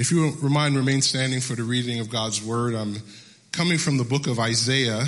If 0.00 0.10
you 0.10 0.32
remind, 0.40 0.76
remain 0.76 1.02
standing 1.02 1.42
for 1.42 1.54
the 1.54 1.62
reading 1.62 2.00
of 2.00 2.08
God's 2.08 2.42
word. 2.42 2.74
I'm 2.74 2.96
coming 3.52 3.76
from 3.76 3.98
the 3.98 4.02
book 4.02 4.28
of 4.28 4.38
Isaiah, 4.40 5.04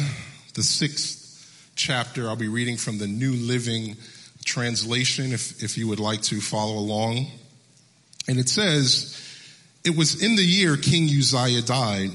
the 0.53 0.63
sixth 0.63 1.73
chapter. 1.75 2.29
I'll 2.29 2.37
be 2.37 2.49
reading 2.49 2.77
from 2.77 2.99
the 2.99 3.07
New 3.07 3.33
Living 3.33 3.97
Translation 4.45 5.33
if, 5.33 5.63
if 5.63 5.79
you 5.79 5.89
would 5.89 5.99
like 5.99 6.21
to 6.25 6.43
follow 6.43 6.75
along. 6.75 7.27
And 8.29 8.39
it 8.39 8.51
says, 8.51 9.19
it 9.83 9.97
was 9.97 10.23
in 10.23 10.37
the 10.37 10.45
year 10.45 10.77
King 10.77 11.05
Uzziah 11.05 11.63
died 11.63 12.11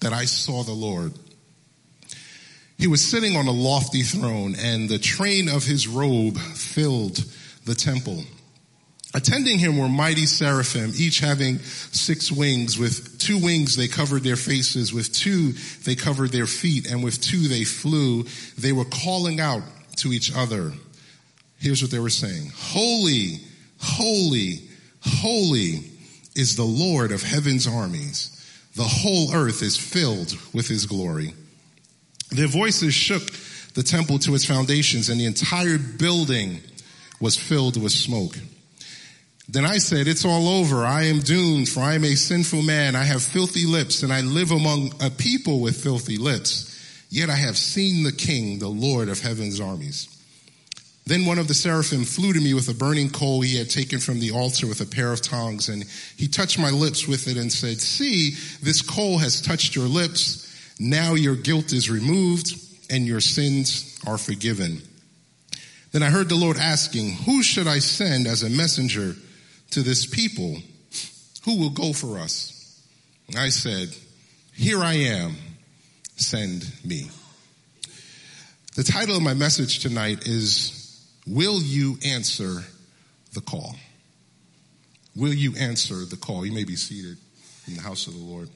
that 0.00 0.14
I 0.14 0.24
saw 0.24 0.62
the 0.62 0.72
Lord. 0.72 1.12
He 2.78 2.86
was 2.86 3.06
sitting 3.06 3.36
on 3.36 3.48
a 3.48 3.52
lofty 3.52 4.00
throne 4.00 4.54
and 4.58 4.88
the 4.88 4.98
train 4.98 5.50
of 5.50 5.64
his 5.64 5.86
robe 5.86 6.38
filled 6.38 7.22
the 7.66 7.74
temple. 7.74 8.24
Attending 9.16 9.58
him 9.58 9.78
were 9.78 9.88
mighty 9.88 10.26
seraphim, 10.26 10.92
each 10.94 11.20
having 11.20 11.58
six 11.58 12.30
wings. 12.30 12.78
With 12.78 13.18
two 13.18 13.38
wings 13.38 13.74
they 13.74 13.88
covered 13.88 14.22
their 14.22 14.36
faces, 14.36 14.92
with 14.92 15.10
two 15.10 15.52
they 15.84 15.94
covered 15.94 16.32
their 16.32 16.46
feet, 16.46 16.86
and 16.90 17.02
with 17.02 17.22
two 17.22 17.48
they 17.48 17.64
flew. 17.64 18.24
They 18.58 18.72
were 18.72 18.84
calling 18.84 19.40
out 19.40 19.62
to 19.96 20.12
each 20.12 20.36
other. 20.36 20.70
Here's 21.58 21.80
what 21.80 21.90
they 21.90 21.98
were 21.98 22.10
saying. 22.10 22.52
Holy, 22.54 23.40
holy, 23.78 24.68
holy 25.00 25.80
is 26.34 26.56
the 26.56 26.64
Lord 26.64 27.10
of 27.10 27.22
heaven's 27.22 27.66
armies. 27.66 28.32
The 28.74 28.84
whole 28.84 29.34
earth 29.34 29.62
is 29.62 29.78
filled 29.78 30.36
with 30.52 30.68
his 30.68 30.84
glory. 30.84 31.32
Their 32.32 32.48
voices 32.48 32.92
shook 32.92 33.22
the 33.72 33.82
temple 33.82 34.18
to 34.18 34.34
its 34.34 34.44
foundations 34.44 35.08
and 35.08 35.18
the 35.18 35.24
entire 35.24 35.78
building 35.78 36.60
was 37.18 37.34
filled 37.34 37.82
with 37.82 37.92
smoke. 37.92 38.36
Then 39.48 39.64
I 39.64 39.78
said, 39.78 40.08
it's 40.08 40.24
all 40.24 40.48
over. 40.48 40.84
I 40.84 41.04
am 41.04 41.20
doomed 41.20 41.68
for 41.68 41.80
I 41.80 41.94
am 41.94 42.04
a 42.04 42.16
sinful 42.16 42.62
man. 42.62 42.96
I 42.96 43.04
have 43.04 43.22
filthy 43.22 43.64
lips 43.64 44.02
and 44.02 44.12
I 44.12 44.20
live 44.20 44.50
among 44.50 44.92
a 45.00 45.10
people 45.10 45.60
with 45.60 45.80
filthy 45.80 46.16
lips. 46.16 46.72
Yet 47.10 47.30
I 47.30 47.36
have 47.36 47.56
seen 47.56 48.02
the 48.02 48.12
king, 48.12 48.58
the 48.58 48.68
Lord 48.68 49.08
of 49.08 49.20
heaven's 49.20 49.60
armies. 49.60 50.08
Then 51.06 51.24
one 51.24 51.38
of 51.38 51.46
the 51.46 51.54
seraphim 51.54 52.02
flew 52.02 52.32
to 52.32 52.40
me 52.40 52.52
with 52.54 52.68
a 52.68 52.74
burning 52.74 53.08
coal 53.08 53.40
he 53.40 53.56
had 53.56 53.70
taken 53.70 54.00
from 54.00 54.18
the 54.18 54.32
altar 54.32 54.66
with 54.66 54.80
a 54.80 54.86
pair 54.86 55.12
of 55.12 55.22
tongs 55.22 55.68
and 55.68 55.84
he 56.16 56.26
touched 56.26 56.58
my 56.58 56.70
lips 56.70 57.06
with 57.06 57.28
it 57.28 57.36
and 57.36 57.52
said, 57.52 57.80
see, 57.80 58.30
this 58.60 58.82
coal 58.82 59.18
has 59.18 59.40
touched 59.40 59.76
your 59.76 59.86
lips. 59.86 60.42
Now 60.80 61.14
your 61.14 61.36
guilt 61.36 61.72
is 61.72 61.88
removed 61.88 62.60
and 62.90 63.06
your 63.06 63.20
sins 63.20 63.96
are 64.04 64.18
forgiven. 64.18 64.82
Then 65.92 66.02
I 66.02 66.10
heard 66.10 66.28
the 66.28 66.34
Lord 66.34 66.56
asking, 66.56 67.12
who 67.12 67.44
should 67.44 67.68
I 67.68 67.78
send 67.78 68.26
as 68.26 68.42
a 68.42 68.50
messenger 68.50 69.14
to 69.70 69.82
this 69.82 70.06
people? 70.06 70.56
Who 71.44 71.58
will 71.58 71.70
go 71.70 71.92
for 71.92 72.18
us? 72.18 72.82
I 73.36 73.48
said, 73.48 73.88
here 74.52 74.80
I 74.80 74.94
am, 74.94 75.36
send 76.16 76.70
me. 76.84 77.10
The 78.74 78.84
title 78.84 79.16
of 79.16 79.22
my 79.22 79.34
message 79.34 79.80
tonight 79.80 80.26
is, 80.26 81.06
will 81.26 81.60
you 81.60 81.98
answer 82.04 82.62
the 83.32 83.40
call? 83.40 83.74
Will 85.14 85.32
you 85.32 85.54
answer 85.56 86.04
the 86.04 86.16
call? 86.16 86.44
You 86.44 86.52
may 86.52 86.64
be 86.64 86.76
seated 86.76 87.16
in 87.66 87.74
the 87.74 87.82
house 87.82 88.06
of 88.06 88.14
the 88.14 88.20
Lord. 88.20 88.48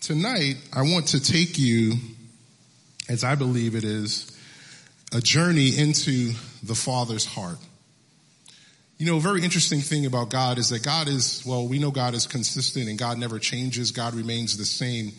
Tonight, 0.00 0.56
I 0.72 0.82
want 0.82 1.08
to 1.08 1.20
take 1.20 1.58
you, 1.58 1.94
as 3.08 3.24
I 3.24 3.34
believe 3.34 3.74
it 3.74 3.84
is, 3.84 4.30
a 5.12 5.20
journey 5.20 5.76
into 5.76 6.32
the 6.62 6.74
Father's 6.74 7.24
heart. 7.24 7.58
You 8.98 9.04
know, 9.04 9.18
a 9.18 9.20
very 9.20 9.42
interesting 9.42 9.80
thing 9.80 10.06
about 10.06 10.30
God 10.30 10.56
is 10.56 10.70
that 10.70 10.82
God 10.82 11.06
is, 11.06 11.42
well, 11.44 11.68
we 11.68 11.78
know 11.78 11.90
God 11.90 12.14
is 12.14 12.26
consistent 12.26 12.88
and 12.88 12.98
God 12.98 13.18
never 13.18 13.38
changes. 13.38 13.90
God 13.90 14.14
remains 14.14 14.56
the 14.56 14.64
same. 14.64 15.12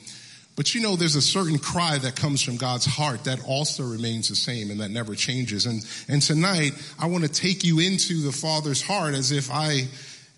But 0.55 0.73
you 0.73 0.81
know, 0.81 0.95
there's 0.95 1.15
a 1.15 1.21
certain 1.21 1.59
cry 1.59 1.99
that 1.99 2.15
comes 2.15 2.41
from 2.41 2.57
God's 2.57 2.85
heart 2.85 3.25
that 3.25 3.39
also 3.47 3.83
remains 3.83 4.29
the 4.29 4.35
same 4.35 4.71
and 4.71 4.79
that 4.79 4.89
never 4.89 5.13
changes. 5.13 5.67
And, 5.67 5.85
and 6.07 6.23
tonight, 6.23 6.71
I 6.97 7.05
want 7.05 7.23
to 7.25 7.29
take 7.29 7.63
you 7.63 7.79
into 7.79 8.23
the 8.23 8.31
Father's 8.31 8.81
heart 8.81 9.13
as 9.13 9.31
if 9.31 9.51
I 9.51 9.87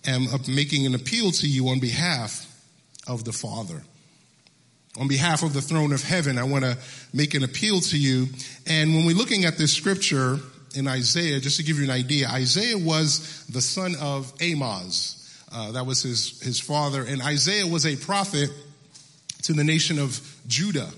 am 0.06 0.26
making 0.50 0.86
an 0.86 0.94
appeal 0.94 1.32
to 1.32 1.48
you 1.48 1.70
on 1.70 1.80
behalf 1.80 2.46
of 3.08 3.24
the 3.24 3.32
Father. 3.32 3.82
On 5.00 5.08
behalf 5.08 5.44
of 5.44 5.54
the 5.54 5.62
throne 5.62 5.94
of 5.94 6.04
heaven, 6.04 6.38
I 6.38 6.44
want 6.44 6.66
to 6.66 6.78
make 7.14 7.36
an 7.36 7.46
appeal 7.46 7.80
to 7.80 7.98
you. 7.98 8.28
And 8.68 8.94
when 8.96 9.06
we're 9.06 9.16
looking 9.16 9.46
at 9.46 9.58
this 9.58 9.72
scripture 9.72 10.40
in 10.76 10.88
Isaiah, 10.88 11.40
just 11.40 11.58
to 11.58 11.64
give 11.64 11.78
you 11.78 11.86
an 11.86 11.92
idea, 11.92 12.28
Isaiah 12.30 12.78
was 12.78 13.46
the 13.48 13.62
son 13.62 13.96
of 14.02 14.32
Amoz. 14.42 15.16
Uh, 15.52 15.72
that 15.72 15.86
was 15.86 16.04
his, 16.04 16.40
his 16.42 16.60
father. 16.60 17.04
And 17.04 17.22
Isaiah 17.22 17.66
was 17.66 17.86
a 17.86 17.96
prophet 17.96 18.50
to 19.44 19.54
the 19.54 19.64
nation 19.64 19.98
of 20.00 20.20
Judah. 20.48 20.90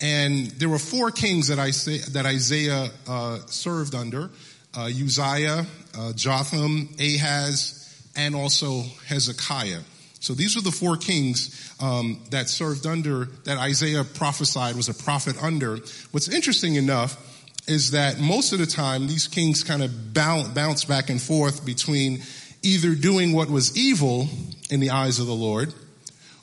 And 0.00 0.46
there 0.52 0.68
were 0.68 0.78
four 0.78 1.10
kings 1.10 1.48
that 1.48 1.58
Isaiah, 1.58 2.02
that 2.12 2.26
Isaiah 2.26 2.90
uh, 3.08 3.38
served 3.46 3.94
under, 3.94 4.30
uh, 4.76 4.84
Uzziah, 4.84 5.66
uh, 5.96 6.12
Jotham, 6.14 6.88
Ahaz, 7.00 8.10
and 8.16 8.34
also 8.34 8.82
Hezekiah. 9.06 9.80
So 10.20 10.34
these 10.34 10.56
were 10.56 10.62
the 10.62 10.72
four 10.72 10.96
kings 10.96 11.72
um, 11.80 12.20
that 12.30 12.48
served 12.48 12.86
under, 12.86 13.26
that 13.44 13.58
Isaiah 13.58 14.02
prophesied 14.02 14.74
was 14.74 14.88
a 14.88 14.94
prophet 14.94 15.40
under. 15.42 15.78
What's 16.10 16.28
interesting 16.28 16.74
enough 16.74 17.37
is 17.68 17.92
that 17.92 18.18
most 18.18 18.52
of 18.52 18.58
the 18.58 18.66
time 18.66 19.06
these 19.06 19.28
kings 19.28 19.62
kind 19.62 19.82
of 19.82 20.14
bounce 20.14 20.84
back 20.84 21.10
and 21.10 21.20
forth 21.20 21.64
between 21.64 22.22
either 22.62 22.94
doing 22.94 23.32
what 23.32 23.50
was 23.50 23.76
evil 23.76 24.28
in 24.70 24.80
the 24.80 24.90
eyes 24.90 25.18
of 25.20 25.26
the 25.26 25.34
Lord 25.34 25.72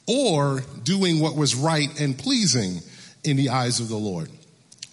or 0.08 0.64
doing 0.84 1.19
what 1.19 1.35
was 1.35 1.56
right 1.56 1.90
and 2.00 2.18
pleasing 2.18 2.80
in 3.24 3.38
the 3.38 3.50
eyes 3.50 3.80
of 3.80 3.90
the 3.90 3.97
Lord. 3.97 4.30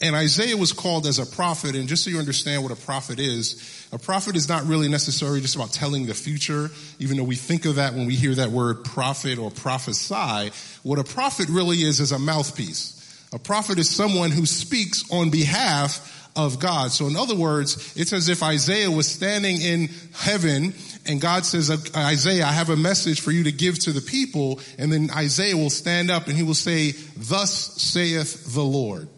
And 0.00 0.16
Isaiah 0.16 0.56
was 0.56 0.72
called 0.72 1.06
as 1.06 1.20
a 1.20 1.26
prophet, 1.26 1.76
and 1.76 1.86
just 1.86 2.02
so 2.02 2.10
you 2.10 2.18
understand 2.18 2.64
what 2.64 2.72
a 2.72 2.76
prophet 2.76 3.20
is, 3.20 3.86
a 3.92 3.98
prophet 3.98 4.34
is 4.34 4.48
not 4.48 4.64
really 4.64 4.88
necessarily 4.88 5.40
just 5.40 5.54
about 5.54 5.70
telling 5.70 6.06
the 6.06 6.14
future, 6.14 6.70
even 6.98 7.16
though 7.18 7.22
we 7.22 7.36
think 7.36 7.66
of 7.66 7.76
that 7.76 7.94
when 7.94 8.06
we 8.06 8.16
hear 8.16 8.34
that 8.34 8.50
word 8.50 8.84
prophet 8.84 9.38
or 9.38 9.52
prophesy. 9.52 10.50
What 10.82 10.98
a 10.98 11.04
prophet 11.04 11.48
really 11.48 11.82
is 11.82 12.00
is 12.00 12.10
a 12.10 12.18
mouthpiece. 12.18 12.98
A 13.32 13.38
prophet 13.38 13.78
is 13.78 13.88
someone 13.88 14.32
who 14.32 14.44
speaks 14.44 15.08
on 15.10 15.30
behalf 15.30 16.21
of 16.34 16.58
God. 16.58 16.90
So 16.92 17.06
in 17.06 17.16
other 17.16 17.36
words, 17.36 17.94
it's 17.96 18.12
as 18.12 18.28
if 18.28 18.42
Isaiah 18.42 18.90
was 18.90 19.06
standing 19.06 19.60
in 19.60 19.90
heaven 20.14 20.74
and 21.06 21.20
God 21.20 21.44
says, 21.44 21.70
uh, 21.70 21.76
Isaiah, 21.96 22.44
I 22.44 22.52
have 22.52 22.70
a 22.70 22.76
message 22.76 23.20
for 23.20 23.32
you 23.32 23.44
to 23.44 23.52
give 23.52 23.78
to 23.80 23.92
the 23.92 24.00
people. 24.00 24.60
And 24.78 24.92
then 24.92 25.10
Isaiah 25.10 25.56
will 25.56 25.70
stand 25.70 26.10
up 26.10 26.28
and 26.28 26.36
he 26.36 26.42
will 26.42 26.54
say, 26.54 26.92
thus 27.16 27.52
saith 27.82 28.54
the 28.54 28.62
Lord. 28.62 29.08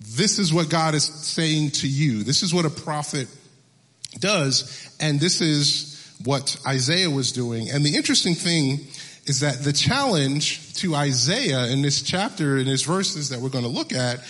This 0.00 0.38
is 0.38 0.52
what 0.52 0.70
God 0.70 0.94
is 0.94 1.04
saying 1.04 1.70
to 1.70 1.88
you. 1.88 2.22
This 2.22 2.42
is 2.42 2.52
what 2.52 2.64
a 2.64 2.70
prophet 2.70 3.28
does. 4.18 4.94
And 5.00 5.20
this 5.20 5.40
is 5.40 6.16
what 6.24 6.56
Isaiah 6.66 7.10
was 7.10 7.32
doing. 7.32 7.70
And 7.70 7.84
the 7.84 7.96
interesting 7.96 8.34
thing 8.34 8.80
is 9.26 9.40
that 9.40 9.62
the 9.62 9.72
challenge 9.72 10.74
to 10.74 10.94
Isaiah 10.94 11.66
in 11.66 11.82
this 11.82 12.02
chapter, 12.02 12.56
in 12.56 12.66
his 12.66 12.82
verses 12.82 13.28
that 13.28 13.40
we're 13.40 13.50
going 13.50 13.64
to 13.64 13.70
look 13.70 13.92
at, 13.92 14.20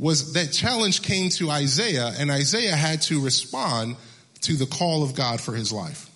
was 0.00 0.32
that 0.32 0.50
challenge 0.50 1.02
came 1.02 1.28
to 1.28 1.50
Isaiah 1.50 2.12
and 2.18 2.30
Isaiah 2.30 2.74
had 2.74 3.02
to 3.02 3.22
respond 3.22 3.96
to 4.40 4.54
the 4.54 4.64
call 4.64 5.02
of 5.02 5.14
God 5.14 5.42
for 5.42 5.52
his 5.52 5.72
life. 5.72 6.08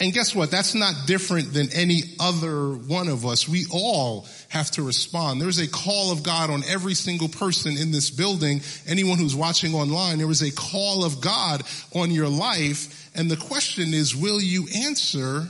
And 0.00 0.14
guess 0.14 0.34
what? 0.34 0.50
That's 0.50 0.74
not 0.74 0.94
different 1.06 1.52
than 1.52 1.68
any 1.74 2.02
other 2.18 2.72
one 2.72 3.08
of 3.08 3.26
us. 3.26 3.46
We 3.46 3.66
all 3.70 4.26
have 4.48 4.70
to 4.72 4.82
respond. 4.82 5.42
There's 5.42 5.58
a 5.58 5.68
call 5.68 6.10
of 6.10 6.22
God 6.22 6.48
on 6.48 6.64
every 6.66 6.94
single 6.94 7.28
person 7.28 7.76
in 7.76 7.92
this 7.92 8.10
building. 8.10 8.62
Anyone 8.86 9.18
who's 9.18 9.36
watching 9.36 9.74
online, 9.74 10.16
there 10.16 10.30
is 10.30 10.42
a 10.42 10.50
call 10.50 11.04
of 11.04 11.20
God 11.20 11.62
on 11.94 12.10
your 12.10 12.28
life. 12.28 13.10
And 13.14 13.30
the 13.30 13.36
question 13.36 13.92
is, 13.92 14.16
will 14.16 14.40
you 14.40 14.66
answer 14.74 15.48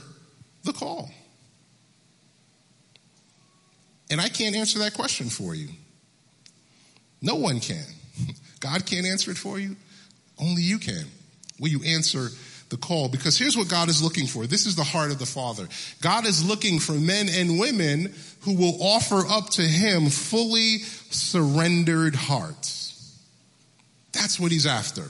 the 0.65 0.73
call? 0.73 1.09
And 4.11 4.19
I 4.19 4.27
can't 4.27 4.55
answer 4.55 4.79
that 4.79 4.93
question 4.93 5.29
for 5.29 5.55
you. 5.55 5.69
No 7.23 7.35
one 7.35 7.61
can. 7.61 7.85
God 8.59 8.85
can't 8.85 9.07
answer 9.07 9.31
it 9.31 9.37
for 9.37 9.57
you. 9.57 9.75
Only 10.37 10.61
you 10.61 10.77
can. 10.77 11.05
Will 11.59 11.69
you 11.69 11.81
answer 11.83 12.27
the 12.69 12.77
call? 12.77 13.07
Because 13.07 13.37
here's 13.37 13.55
what 13.55 13.69
God 13.69 13.87
is 13.87 14.03
looking 14.03 14.27
for. 14.27 14.45
This 14.45 14.65
is 14.65 14.75
the 14.75 14.83
heart 14.83 15.11
of 15.11 15.19
the 15.19 15.25
Father. 15.25 15.67
God 16.01 16.27
is 16.27 16.45
looking 16.45 16.79
for 16.79 16.91
men 16.91 17.27
and 17.29 17.59
women 17.59 18.13
who 18.41 18.55
will 18.55 18.77
offer 18.81 19.23
up 19.27 19.49
to 19.51 19.61
Him 19.61 20.09
fully 20.09 20.79
surrendered 21.09 22.13
hearts. 22.13 23.17
That's 24.11 24.39
what 24.39 24.51
He's 24.51 24.67
after. 24.67 25.05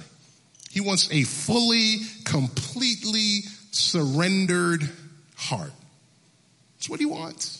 He 0.69 0.81
wants 0.81 1.11
a 1.11 1.23
fully, 1.23 1.97
completely 2.25 3.41
surrendered 3.71 4.87
heart. 5.35 5.71
That's 6.75 6.89
what 6.89 6.99
He 6.99 7.05
wants. 7.05 7.59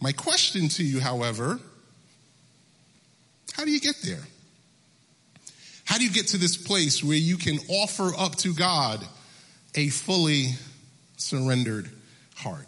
My 0.00 0.12
question 0.12 0.68
to 0.70 0.84
you, 0.84 1.00
however, 1.00 1.58
how 3.54 3.64
do 3.64 3.70
you 3.70 3.80
get 3.80 3.96
there? 4.02 4.22
How 5.84 5.98
do 5.98 6.04
you 6.04 6.10
get 6.10 6.28
to 6.28 6.38
this 6.38 6.56
place 6.56 7.02
where 7.02 7.16
you 7.16 7.36
can 7.36 7.58
offer 7.68 8.12
up 8.16 8.36
to 8.36 8.54
God 8.54 9.04
a 9.74 9.88
fully 9.88 10.52
surrendered 11.16 11.88
heart. 12.36 12.66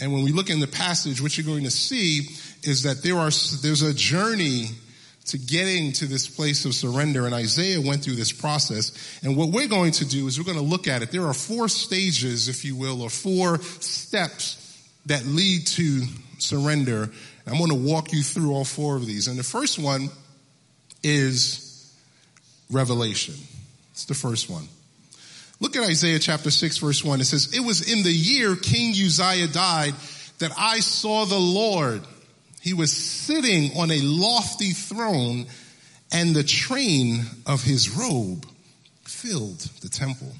And 0.00 0.12
when 0.12 0.24
we 0.24 0.32
look 0.32 0.50
in 0.50 0.60
the 0.60 0.66
passage, 0.66 1.22
what 1.22 1.36
you're 1.36 1.46
going 1.46 1.64
to 1.64 1.70
see 1.70 2.28
is 2.62 2.82
that 2.82 3.02
there 3.02 3.16
are, 3.16 3.30
there's 3.62 3.82
a 3.82 3.94
journey 3.94 4.66
to 5.26 5.38
getting 5.38 5.92
to 5.92 6.06
this 6.06 6.28
place 6.28 6.64
of 6.64 6.74
surrender. 6.74 7.26
And 7.26 7.34
Isaiah 7.34 7.80
went 7.80 8.04
through 8.04 8.14
this 8.14 8.30
process. 8.30 9.20
And 9.24 9.36
what 9.36 9.48
we're 9.50 9.68
going 9.68 9.92
to 9.92 10.04
do 10.04 10.26
is 10.26 10.38
we're 10.38 10.44
going 10.44 10.58
to 10.58 10.62
look 10.62 10.86
at 10.86 11.02
it. 11.02 11.10
There 11.10 11.26
are 11.26 11.34
four 11.34 11.68
stages, 11.68 12.48
if 12.48 12.64
you 12.64 12.76
will, 12.76 13.02
or 13.02 13.10
four 13.10 13.60
steps 13.60 14.62
that 15.06 15.24
lead 15.24 15.66
to 15.66 16.02
surrender. 16.38 17.10
I'm 17.46 17.58
going 17.58 17.70
to 17.70 17.74
walk 17.74 18.12
you 18.12 18.22
through 18.22 18.52
all 18.52 18.64
four 18.64 18.96
of 18.96 19.06
these. 19.06 19.28
And 19.28 19.38
the 19.38 19.44
first 19.44 19.78
one 19.78 20.08
is 21.02 21.94
revelation. 22.70 23.34
It's 23.92 24.04
the 24.04 24.14
first 24.14 24.50
one. 24.50 24.68
Look 25.60 25.76
at 25.76 25.84
Isaiah 25.84 26.18
chapter 26.18 26.50
6 26.50 26.78
verse 26.78 27.02
1. 27.02 27.20
It 27.20 27.24
says, 27.24 27.54
It 27.54 27.60
was 27.60 27.90
in 27.90 28.02
the 28.02 28.12
year 28.12 28.56
King 28.56 28.90
Uzziah 28.90 29.48
died 29.48 29.94
that 30.38 30.52
I 30.58 30.80
saw 30.80 31.24
the 31.24 31.38
Lord. 31.38 32.02
He 32.60 32.74
was 32.74 32.92
sitting 32.92 33.76
on 33.78 33.90
a 33.90 34.00
lofty 34.00 34.72
throne 34.72 35.46
and 36.12 36.34
the 36.34 36.44
train 36.44 37.24
of 37.46 37.62
his 37.62 37.90
robe 37.90 38.46
filled 39.04 39.60
the 39.80 39.88
temple. 39.88 40.32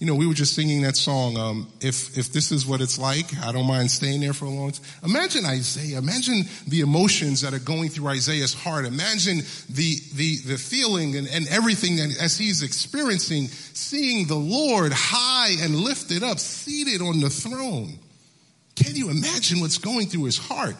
You 0.00 0.08
know, 0.08 0.16
we 0.16 0.26
were 0.26 0.34
just 0.34 0.54
singing 0.54 0.82
that 0.82 0.96
song, 0.96 1.36
um, 1.36 1.68
if, 1.80 2.18
if 2.18 2.32
this 2.32 2.50
is 2.50 2.66
what 2.66 2.80
it's 2.80 2.98
like, 2.98 3.26
I 3.44 3.52
don't 3.52 3.66
mind 3.66 3.92
staying 3.92 4.22
there 4.22 4.32
for 4.32 4.46
a 4.46 4.50
long 4.50 4.72
time. 4.72 4.84
Imagine 5.04 5.46
Isaiah, 5.46 5.98
imagine 5.98 6.46
the 6.66 6.80
emotions 6.80 7.42
that 7.42 7.54
are 7.54 7.60
going 7.60 7.90
through 7.90 8.08
Isaiah's 8.08 8.54
heart. 8.54 8.86
Imagine 8.86 9.38
the, 9.70 9.96
the, 10.14 10.36
the 10.46 10.58
feeling 10.58 11.14
and, 11.14 11.28
and 11.28 11.46
everything 11.46 11.96
that 11.96 12.16
as 12.20 12.36
he's 12.36 12.64
experiencing, 12.64 13.46
seeing 13.46 14.26
the 14.26 14.34
Lord 14.34 14.92
high 14.92 15.62
and 15.62 15.76
lifted 15.76 16.24
up, 16.24 16.40
seated 16.40 17.00
on 17.00 17.20
the 17.20 17.30
throne. 17.30 17.92
Can 18.74 18.96
you 18.96 19.10
imagine 19.10 19.60
what's 19.60 19.78
going 19.78 20.08
through 20.08 20.24
his 20.24 20.38
heart? 20.38 20.74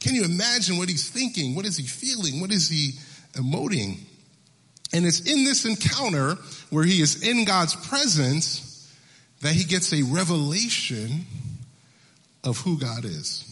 Can 0.00 0.14
you 0.14 0.24
imagine 0.24 0.78
what 0.78 0.88
he's 0.88 1.10
thinking? 1.10 1.54
What 1.54 1.66
is 1.66 1.76
he 1.76 1.86
feeling? 1.86 2.40
What 2.40 2.50
is 2.50 2.70
he 2.70 2.92
emoting? 3.34 3.98
And 4.92 5.06
it's 5.06 5.20
in 5.20 5.44
this 5.44 5.64
encounter 5.64 6.36
where 6.70 6.84
he 6.84 7.00
is 7.00 7.22
in 7.22 7.44
God's 7.44 7.74
presence 7.88 8.66
that 9.42 9.52
he 9.52 9.64
gets 9.64 9.92
a 9.92 10.02
revelation 10.02 11.26
of 12.44 12.58
who 12.58 12.78
God 12.78 13.04
is. 13.04 13.46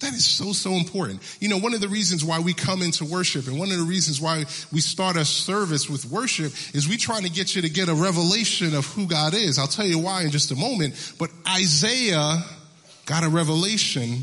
That 0.00 0.12
is 0.12 0.24
so, 0.24 0.52
so 0.52 0.72
important. 0.72 1.20
You 1.40 1.48
know, 1.48 1.58
one 1.58 1.74
of 1.74 1.80
the 1.80 1.88
reasons 1.88 2.24
why 2.24 2.38
we 2.38 2.54
come 2.54 2.82
into 2.82 3.04
worship 3.04 3.48
and 3.48 3.58
one 3.58 3.72
of 3.72 3.78
the 3.78 3.84
reasons 3.84 4.20
why 4.20 4.44
we 4.72 4.80
start 4.80 5.16
a 5.16 5.24
service 5.24 5.90
with 5.90 6.04
worship 6.06 6.52
is 6.72 6.88
we 6.88 6.96
trying 6.96 7.24
to 7.24 7.30
get 7.30 7.56
you 7.56 7.62
to 7.62 7.68
get 7.68 7.88
a 7.88 7.94
revelation 7.94 8.76
of 8.76 8.86
who 8.86 9.06
God 9.06 9.34
is. 9.34 9.58
I'll 9.58 9.66
tell 9.66 9.86
you 9.86 9.98
why 9.98 10.22
in 10.22 10.30
just 10.30 10.52
a 10.52 10.56
moment. 10.56 11.14
But 11.18 11.30
Isaiah 11.48 12.44
got 13.06 13.24
a 13.24 13.28
revelation 13.28 14.22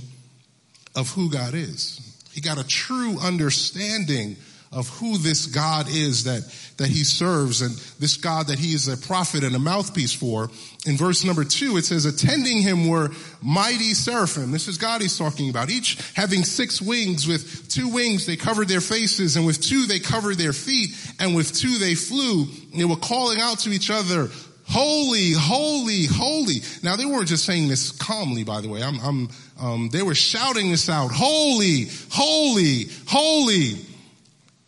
of 0.96 1.10
who 1.10 1.30
God 1.30 1.54
is. 1.54 2.00
He 2.32 2.40
got 2.40 2.58
a 2.58 2.66
true 2.66 3.20
understanding 3.20 4.38
of 4.76 4.90
who 4.90 5.18
this 5.18 5.46
God 5.46 5.88
is 5.88 6.26
that, 6.26 6.44
that 6.78 6.90
he 6.90 7.06
serves 7.06 7.62
and 7.62 7.74
this 7.98 8.18
God 8.18 8.48
that 8.48 8.60
he 8.60 8.74
is 8.74 8.90
a 8.90 8.98
prophet 8.98 9.46
and 9.46 9.56
a 9.56 9.60
mouthpiece 9.60 10.14
for. 10.14 10.50
In 10.86 10.98
verse 10.98 11.24
number 11.24 11.46
two, 11.46 11.78
it 11.78 11.86
says, 11.86 12.06
attending 12.06 12.62
him 12.62 12.90
were 12.90 13.10
mighty 13.42 13.94
seraphim. 13.94 14.52
This 14.52 14.68
is 14.68 14.78
God 14.78 15.02
he's 15.02 15.18
talking 15.18 15.50
about. 15.50 15.70
Each 15.70 15.98
having 16.14 16.44
six 16.44 16.82
wings. 16.82 17.26
With 17.26 17.70
two 17.70 17.88
wings 17.88 18.26
they 18.26 18.36
covered 18.36 18.68
their 18.68 18.82
faces 18.82 19.38
and 19.38 19.46
with 19.46 19.62
two 19.62 19.86
they 19.86 20.00
covered 20.00 20.38
their 20.38 20.54
feet 20.54 20.90
and 21.22 21.34
with 21.34 21.56
two 21.56 21.78
they 21.78 21.96
flew. 21.96 22.42
And 22.42 22.82
they 22.82 22.86
were 22.86 22.98
calling 22.98 23.40
out 23.40 23.60
to 23.60 23.70
each 23.70 23.90
other, 23.90 24.30
Holy, 24.68 25.32
holy, 25.32 26.08
holy. 26.08 26.56
Now 26.82 26.96
they 26.96 27.06
weren't 27.06 27.28
just 27.28 27.46
saying 27.46 27.68
this 27.70 27.92
calmly, 27.92 28.44
by 28.44 28.62
the 28.62 28.68
way. 28.68 28.82
I'm, 28.82 29.00
I'm, 29.00 29.30
um, 29.60 29.90
they 29.90 30.02
were 30.02 30.16
shouting 30.16 30.72
this 30.72 30.90
out. 30.90 31.12
Holy, 31.14 31.88
holy, 32.10 32.88
holy 33.08 33.76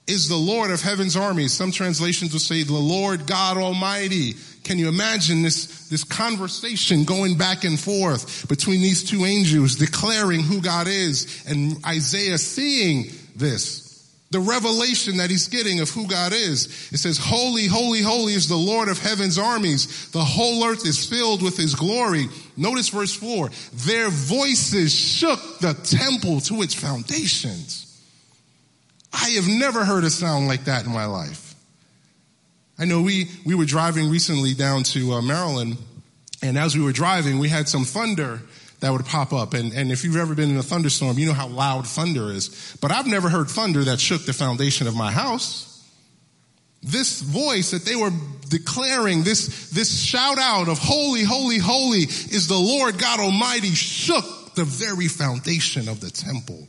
is 0.07 0.29
the 0.29 0.35
Lord 0.35 0.71
of 0.71 0.81
heaven's 0.81 1.17
armies. 1.17 1.53
Some 1.53 1.71
translations 1.71 2.31
will 2.31 2.39
say 2.39 2.63
the 2.63 2.73
Lord 2.73 3.27
God 3.27 3.57
Almighty. 3.57 4.35
Can 4.63 4.79
you 4.79 4.87
imagine 4.87 5.41
this, 5.41 5.87
this 5.89 6.03
conversation 6.03 7.03
going 7.03 7.37
back 7.37 7.63
and 7.63 7.79
forth 7.79 8.47
between 8.47 8.81
these 8.81 9.03
two 9.03 9.25
angels 9.25 9.75
declaring 9.75 10.41
who 10.41 10.61
God 10.61 10.87
is 10.87 11.45
and 11.47 11.77
Isaiah 11.85 12.37
seeing 12.37 13.11
this? 13.35 13.85
The 14.29 14.39
revelation 14.41 15.17
that 15.17 15.29
he's 15.29 15.47
getting 15.47 15.79
of 15.79 15.89
who 15.89 16.05
God 16.05 16.33
is. 16.33 16.65
It 16.91 16.97
says, 16.97 17.17
holy, 17.17 17.65
holy, 17.65 18.01
holy 18.01 18.33
is 18.33 18.49
the 18.49 18.57
Lord 18.57 18.89
of 18.89 18.99
heaven's 18.99 19.37
armies. 19.37 20.11
The 20.11 20.23
whole 20.23 20.65
earth 20.65 20.85
is 20.85 21.05
filled 21.05 21.41
with 21.41 21.55
his 21.55 21.75
glory. 21.75 22.25
Notice 22.57 22.89
verse 22.89 23.13
four. 23.13 23.49
Their 23.73 24.09
voices 24.09 24.93
shook 24.93 25.59
the 25.59 25.73
temple 25.75 26.41
to 26.41 26.61
its 26.61 26.73
foundations. 26.73 27.86
I 29.19 29.31
have 29.31 29.47
never 29.47 29.83
heard 29.83 30.03
a 30.03 30.09
sound 30.09 30.47
like 30.47 30.65
that 30.65 30.85
in 30.85 30.93
my 30.93 31.05
life. 31.05 31.55
I 32.79 32.85
know 32.85 33.01
we, 33.01 33.29
we 33.45 33.55
were 33.55 33.65
driving 33.65 34.09
recently 34.09 34.53
down 34.53 34.83
to 34.83 35.13
uh, 35.13 35.21
Maryland 35.21 35.77
and 36.41 36.57
as 36.57 36.75
we 36.75 36.83
were 36.83 36.91
driving, 36.91 37.39
we 37.39 37.49
had 37.49 37.67
some 37.67 37.83
thunder 37.83 38.41
that 38.79 38.91
would 38.91 39.05
pop 39.05 39.33
up. 39.33 39.53
And, 39.53 39.73
and 39.73 39.91
if 39.91 40.03
you've 40.03 40.17
ever 40.17 40.35
been 40.35 40.51
in 40.51 40.57
a 40.57 40.63
thunderstorm, 40.63 41.17
you 41.17 41.25
know 41.25 41.33
how 41.33 41.47
loud 41.47 41.87
thunder 41.87 42.31
is. 42.31 42.77
But 42.79 42.91
I've 42.91 43.07
never 43.07 43.29
heard 43.29 43.49
thunder 43.49 43.83
that 43.85 43.99
shook 43.99 44.25
the 44.25 44.33
foundation 44.33 44.87
of 44.87 44.95
my 44.95 45.11
house. 45.11 45.65
This 46.83 47.21
voice 47.21 47.71
that 47.71 47.85
they 47.85 47.95
were 47.95 48.11
declaring, 48.49 49.23
this, 49.23 49.71
this 49.71 49.99
shout 49.99 50.37
out 50.37 50.69
of 50.69 50.77
holy, 50.77 51.23
holy, 51.23 51.57
holy 51.57 52.01
is 52.01 52.47
the 52.47 52.55
Lord 52.55 52.99
God 52.99 53.19
Almighty 53.19 53.71
shook 53.71 54.53
the 54.53 54.63
very 54.63 55.07
foundation 55.07 55.89
of 55.89 55.99
the 55.99 56.11
temple. 56.11 56.67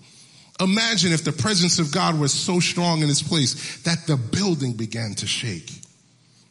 Imagine 0.61 1.13
if 1.13 1.25
the 1.25 1.33
presence 1.33 1.79
of 1.79 1.93
God 1.93 2.19
was 2.19 2.33
so 2.33 2.59
strong 2.59 3.03
in 3.03 3.09
this 3.09 3.23
place 3.23 3.81
that 3.83 4.07
the 4.07 4.17
building 4.17 4.73
began 4.73 5.15
to 5.15 5.27
shake. 5.27 5.71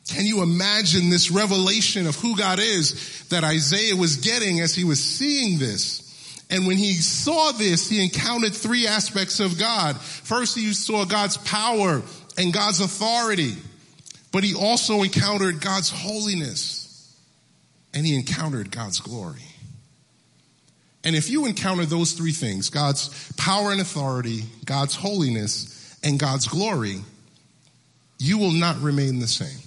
Can 0.07 0.25
you 0.25 0.41
imagine 0.41 1.09
this 1.09 1.29
revelation 1.29 2.07
of 2.07 2.15
who 2.15 2.37
God 2.37 2.59
is 2.59 3.25
that 3.29 3.43
Isaiah 3.43 3.95
was 3.95 4.17
getting 4.17 4.61
as 4.61 4.73
he 4.73 4.85
was 4.85 5.03
seeing 5.03 5.59
this? 5.59 6.03
And 6.49 6.65
when 6.65 6.77
he 6.77 6.93
saw 6.93 7.51
this, 7.51 7.89
he 7.89 8.01
encountered 8.01 8.53
three 8.53 8.87
aspects 8.87 9.41
of 9.41 9.59
God. 9.59 9.99
First, 9.99 10.55
he 10.55 10.71
saw 10.73 11.03
God's 11.03 11.35
power 11.37 12.01
and 12.37 12.53
God's 12.53 12.79
authority, 12.79 13.55
but 14.31 14.45
he 14.45 14.55
also 14.55 15.03
encountered 15.03 15.59
God's 15.59 15.89
holiness 15.89 16.87
and 17.93 18.05
he 18.05 18.15
encountered 18.15 18.71
God's 18.71 19.01
glory. 19.01 19.41
And 21.07 21.15
if 21.15 21.29
you 21.29 21.45
encounter 21.45 21.85
those 21.85 22.11
three 22.11 22.33
things, 22.33 22.69
God's 22.69 23.31
power 23.37 23.71
and 23.71 23.79
authority, 23.79 24.43
God's 24.65 24.93
holiness, 24.93 25.97
and 26.03 26.19
God's 26.19 26.49
glory, 26.49 26.97
you 28.19 28.37
will 28.37 28.51
not 28.51 28.81
remain 28.81 29.19
the 29.19 29.27
same. 29.27 29.57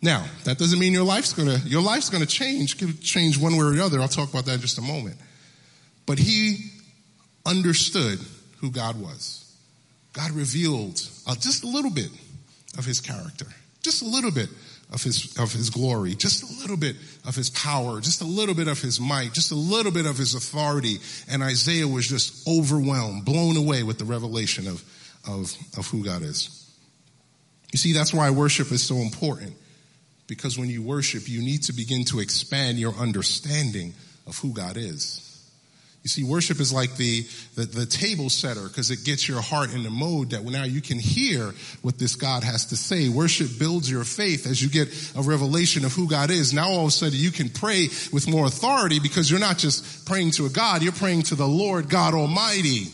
Now, 0.00 0.24
that 0.44 0.56
doesn't 0.56 0.78
mean 0.78 0.92
your 0.92 1.02
life's 1.02 1.32
gonna, 1.32 1.58
your 1.64 1.82
life's 1.82 2.10
gonna 2.10 2.26
change, 2.26 2.76
change 3.02 3.36
one 3.36 3.54
way 3.56 3.64
or 3.64 3.72
the 3.72 3.84
other. 3.84 4.00
I'll 4.00 4.06
talk 4.06 4.30
about 4.30 4.44
that 4.44 4.54
in 4.54 4.60
just 4.60 4.78
a 4.78 4.82
moment. 4.82 5.16
But 6.06 6.20
he 6.20 6.70
understood 7.44 8.20
who 8.58 8.70
God 8.70 9.00
was. 9.00 9.52
God 10.12 10.30
revealed 10.30 11.02
uh, 11.26 11.34
just 11.34 11.64
a 11.64 11.66
little 11.66 11.90
bit 11.90 12.10
of 12.78 12.84
his 12.84 13.00
character, 13.00 13.46
just 13.82 14.02
a 14.02 14.06
little 14.06 14.30
bit 14.30 14.48
of 14.92 15.02
his, 15.02 15.36
of 15.38 15.52
his 15.52 15.70
glory, 15.70 16.14
just 16.14 16.42
a 16.42 16.60
little 16.60 16.76
bit 16.76 16.96
of 17.26 17.34
his 17.34 17.50
power, 17.50 18.00
just 18.00 18.20
a 18.20 18.26
little 18.26 18.54
bit 18.54 18.68
of 18.68 18.80
his 18.80 19.00
might, 19.00 19.32
just 19.32 19.50
a 19.50 19.56
little 19.56 19.92
bit 19.92 20.06
of 20.06 20.18
his 20.18 20.34
authority. 20.34 20.98
And 21.28 21.42
Isaiah 21.42 21.88
was 21.88 22.06
just 22.06 22.46
overwhelmed, 22.46 23.24
blown 23.24 23.56
away 23.56 23.82
with 23.82 23.98
the 23.98 24.04
revelation 24.04 24.68
of, 24.68 24.84
of, 25.26 25.54
of 25.78 25.86
who 25.88 26.04
God 26.04 26.22
is. 26.22 26.58
You 27.72 27.78
see, 27.78 27.92
that's 27.92 28.12
why 28.12 28.30
worship 28.30 28.70
is 28.70 28.82
so 28.82 28.96
important. 28.96 29.54
Because 30.26 30.58
when 30.58 30.68
you 30.68 30.82
worship, 30.82 31.28
you 31.28 31.40
need 31.40 31.64
to 31.64 31.72
begin 31.72 32.04
to 32.06 32.20
expand 32.20 32.78
your 32.78 32.94
understanding 32.94 33.94
of 34.26 34.38
who 34.38 34.52
God 34.52 34.76
is. 34.76 35.21
You 36.02 36.08
see, 36.08 36.24
worship 36.24 36.58
is 36.58 36.72
like 36.72 36.96
the, 36.96 37.22
the, 37.54 37.64
the 37.64 37.86
table 37.86 38.28
setter 38.28 38.66
because 38.66 38.90
it 38.90 39.04
gets 39.04 39.28
your 39.28 39.40
heart 39.40 39.72
in 39.72 39.84
the 39.84 39.90
mode 39.90 40.30
that 40.30 40.44
now 40.44 40.64
you 40.64 40.80
can 40.80 40.98
hear 40.98 41.54
what 41.82 41.96
this 41.96 42.16
God 42.16 42.42
has 42.42 42.66
to 42.66 42.76
say. 42.76 43.08
Worship 43.08 43.56
builds 43.56 43.88
your 43.88 44.02
faith 44.02 44.48
as 44.48 44.60
you 44.60 44.68
get 44.68 44.88
a 45.14 45.22
revelation 45.22 45.84
of 45.84 45.92
who 45.92 46.08
God 46.08 46.30
is. 46.30 46.52
Now 46.52 46.68
all 46.68 46.82
of 46.82 46.88
a 46.88 46.90
sudden 46.90 47.16
you 47.16 47.30
can 47.30 47.48
pray 47.48 47.88
with 48.12 48.28
more 48.28 48.46
authority 48.46 48.98
because 48.98 49.30
you're 49.30 49.38
not 49.38 49.58
just 49.58 50.04
praying 50.04 50.32
to 50.32 50.46
a 50.46 50.50
God, 50.50 50.82
you're 50.82 50.92
praying 50.92 51.22
to 51.24 51.36
the 51.36 51.46
Lord 51.46 51.88
God 51.88 52.14
Almighty. 52.14 52.88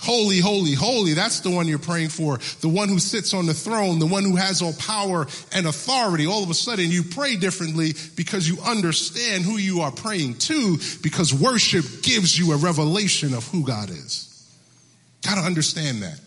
Holy, 0.00 0.38
holy, 0.38 0.74
holy. 0.74 1.14
That's 1.14 1.40
the 1.40 1.50
one 1.50 1.66
you're 1.66 1.78
praying 1.78 2.10
for. 2.10 2.38
The 2.60 2.68
one 2.68 2.88
who 2.88 3.00
sits 3.00 3.34
on 3.34 3.46
the 3.46 3.54
throne, 3.54 3.98
the 3.98 4.06
one 4.06 4.22
who 4.22 4.36
has 4.36 4.62
all 4.62 4.72
power 4.74 5.26
and 5.52 5.66
authority. 5.66 6.26
All 6.26 6.44
of 6.44 6.50
a 6.50 6.54
sudden 6.54 6.90
you 6.90 7.02
pray 7.02 7.34
differently 7.36 7.94
because 8.14 8.48
you 8.48 8.58
understand 8.64 9.44
who 9.44 9.56
you 9.56 9.80
are 9.80 9.90
praying 9.90 10.34
to 10.38 10.78
because 11.02 11.34
worship 11.34 11.84
gives 12.02 12.38
you 12.38 12.52
a 12.52 12.56
revelation 12.56 13.34
of 13.34 13.46
who 13.48 13.66
God 13.66 13.90
is. 13.90 14.24
Gotta 15.22 15.40
understand 15.40 16.02
that. 16.02 16.20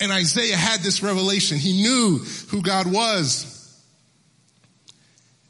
And 0.00 0.12
Isaiah 0.12 0.56
had 0.56 0.80
this 0.80 1.02
revelation. 1.02 1.58
He 1.58 1.82
knew 1.82 2.18
who 2.48 2.62
God 2.62 2.90
was. 2.90 3.58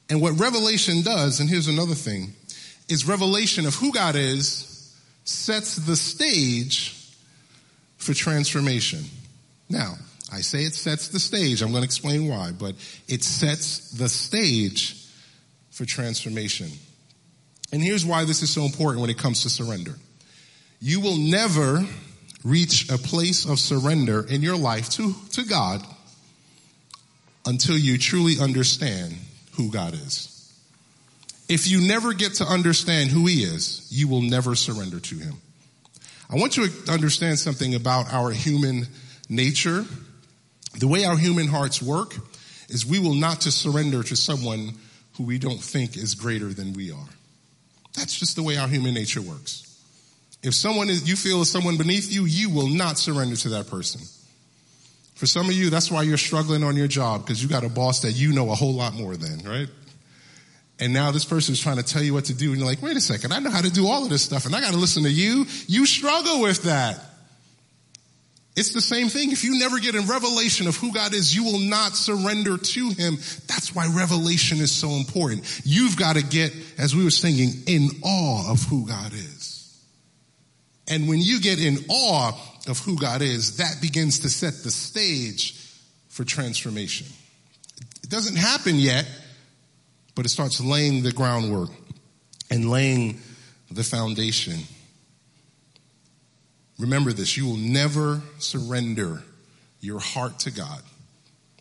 And 0.08 0.20
what 0.20 0.40
revelation 0.40 1.02
does, 1.02 1.40
and 1.40 1.48
here's 1.48 1.68
another 1.68 1.94
thing, 1.94 2.32
is 2.88 3.06
revelation 3.06 3.66
of 3.66 3.74
who 3.74 3.92
God 3.92 4.16
is 4.16 4.94
sets 5.24 5.76
the 5.76 5.96
stage 5.96 7.01
for 8.02 8.14
transformation. 8.14 9.04
Now, 9.70 9.94
I 10.32 10.40
say 10.40 10.64
it 10.64 10.74
sets 10.74 11.08
the 11.08 11.20
stage. 11.20 11.62
I'm 11.62 11.70
going 11.70 11.82
to 11.82 11.86
explain 11.86 12.26
why, 12.26 12.50
but 12.50 12.74
it 13.06 13.22
sets 13.22 13.92
the 13.92 14.08
stage 14.08 15.06
for 15.70 15.84
transformation. 15.84 16.68
And 17.72 17.80
here's 17.80 18.04
why 18.04 18.24
this 18.24 18.42
is 18.42 18.50
so 18.50 18.64
important 18.64 19.02
when 19.02 19.10
it 19.10 19.18
comes 19.18 19.42
to 19.42 19.50
surrender. 19.50 19.94
You 20.80 21.00
will 21.00 21.16
never 21.16 21.86
reach 22.44 22.90
a 22.90 22.98
place 22.98 23.48
of 23.48 23.60
surrender 23.60 24.26
in 24.28 24.42
your 24.42 24.56
life 24.56 24.90
to, 24.90 25.14
to 25.34 25.44
God 25.44 25.86
until 27.46 27.78
you 27.78 27.98
truly 27.98 28.34
understand 28.40 29.14
who 29.52 29.70
God 29.70 29.94
is. 29.94 30.28
If 31.48 31.70
you 31.70 31.80
never 31.86 32.14
get 32.14 32.34
to 32.34 32.44
understand 32.44 33.10
who 33.10 33.26
He 33.26 33.44
is, 33.44 33.86
you 33.90 34.08
will 34.08 34.22
never 34.22 34.56
surrender 34.56 34.98
to 34.98 35.18
Him. 35.18 35.34
I 36.32 36.36
want 36.36 36.56
you 36.56 36.66
to 36.68 36.92
understand 36.92 37.38
something 37.38 37.74
about 37.74 38.12
our 38.12 38.30
human 38.30 38.86
nature. 39.28 39.84
The 40.78 40.88
way 40.88 41.04
our 41.04 41.16
human 41.16 41.46
hearts 41.46 41.82
work 41.82 42.14
is 42.68 42.86
we 42.86 42.98
will 42.98 43.14
not 43.14 43.42
to 43.42 43.52
surrender 43.52 44.02
to 44.02 44.16
someone 44.16 44.72
who 45.16 45.24
we 45.24 45.38
don't 45.38 45.60
think 45.60 45.96
is 45.96 46.14
greater 46.14 46.46
than 46.46 46.72
we 46.72 46.90
are. 46.90 47.08
That's 47.94 48.18
just 48.18 48.36
the 48.36 48.42
way 48.42 48.56
our 48.56 48.66
human 48.66 48.94
nature 48.94 49.20
works. 49.20 49.68
If 50.42 50.54
someone 50.54 50.88
is, 50.88 51.06
you 51.06 51.16
feel 51.16 51.42
is 51.42 51.50
someone 51.50 51.76
beneath 51.76 52.10
you, 52.10 52.24
you 52.24 52.48
will 52.48 52.68
not 52.68 52.98
surrender 52.98 53.36
to 53.36 53.50
that 53.50 53.68
person. 53.68 54.00
For 55.14 55.26
some 55.26 55.46
of 55.46 55.52
you, 55.52 55.68
that's 55.68 55.90
why 55.90 56.02
you're 56.02 56.16
struggling 56.16 56.64
on 56.64 56.76
your 56.76 56.88
job 56.88 57.24
because 57.24 57.42
you 57.42 57.48
got 57.48 57.62
a 57.62 57.68
boss 57.68 58.00
that 58.00 58.12
you 58.12 58.32
know 58.32 58.50
a 58.50 58.54
whole 58.54 58.72
lot 58.72 58.94
more 58.94 59.16
than, 59.16 59.46
right? 59.48 59.68
And 60.78 60.92
now 60.92 61.10
this 61.12 61.24
person 61.24 61.52
is 61.52 61.60
trying 61.60 61.76
to 61.76 61.82
tell 61.82 62.02
you 62.02 62.14
what 62.14 62.24
to 62.26 62.34
do 62.34 62.50
and 62.50 62.58
you're 62.58 62.68
like, 62.68 62.82
wait 62.82 62.96
a 62.96 63.00
second, 63.00 63.32
I 63.32 63.38
know 63.38 63.50
how 63.50 63.60
to 63.60 63.70
do 63.70 63.86
all 63.86 64.04
of 64.04 64.10
this 64.10 64.22
stuff 64.22 64.46
and 64.46 64.56
I 64.56 64.60
got 64.60 64.72
to 64.72 64.78
listen 64.78 65.04
to 65.04 65.10
you. 65.10 65.46
You 65.68 65.86
struggle 65.86 66.40
with 66.40 66.62
that. 66.64 67.00
It's 68.54 68.74
the 68.74 68.82
same 68.82 69.08
thing. 69.08 69.32
If 69.32 69.44
you 69.44 69.58
never 69.58 69.78
get 69.78 69.94
a 69.94 70.02
revelation 70.02 70.66
of 70.66 70.76
who 70.76 70.92
God 70.92 71.14
is, 71.14 71.34
you 71.34 71.44
will 71.44 71.58
not 71.58 71.96
surrender 71.96 72.58
to 72.58 72.90
Him. 72.90 73.16
That's 73.46 73.74
why 73.74 73.86
revelation 73.86 74.58
is 74.58 74.70
so 74.70 74.90
important. 74.90 75.62
You've 75.64 75.96
got 75.96 76.16
to 76.16 76.22
get, 76.22 76.54
as 76.76 76.94
we 76.94 77.02
were 77.02 77.10
singing, 77.10 77.50
in 77.66 77.88
awe 78.02 78.52
of 78.52 78.62
who 78.64 78.86
God 78.86 79.14
is. 79.14 79.82
And 80.86 81.08
when 81.08 81.20
you 81.20 81.40
get 81.40 81.64
in 81.64 81.78
awe 81.88 82.32
of 82.68 82.78
who 82.80 82.98
God 82.98 83.22
is, 83.22 83.56
that 83.56 83.80
begins 83.80 84.20
to 84.20 84.28
set 84.28 84.52
the 84.62 84.70
stage 84.70 85.54
for 86.08 86.24
transformation. 86.24 87.06
It 88.02 88.10
doesn't 88.10 88.36
happen 88.36 88.76
yet, 88.76 89.08
but 90.14 90.26
it 90.26 90.28
starts 90.28 90.60
laying 90.60 91.02
the 91.02 91.12
groundwork 91.12 91.70
and 92.50 92.70
laying 92.70 93.20
the 93.70 93.82
foundation. 93.82 94.58
Remember 96.78 97.12
this, 97.12 97.36
you 97.36 97.46
will 97.46 97.56
never 97.56 98.20
surrender 98.38 99.22
your 99.80 100.00
heart 100.00 100.40
to 100.40 100.50
God 100.50 100.82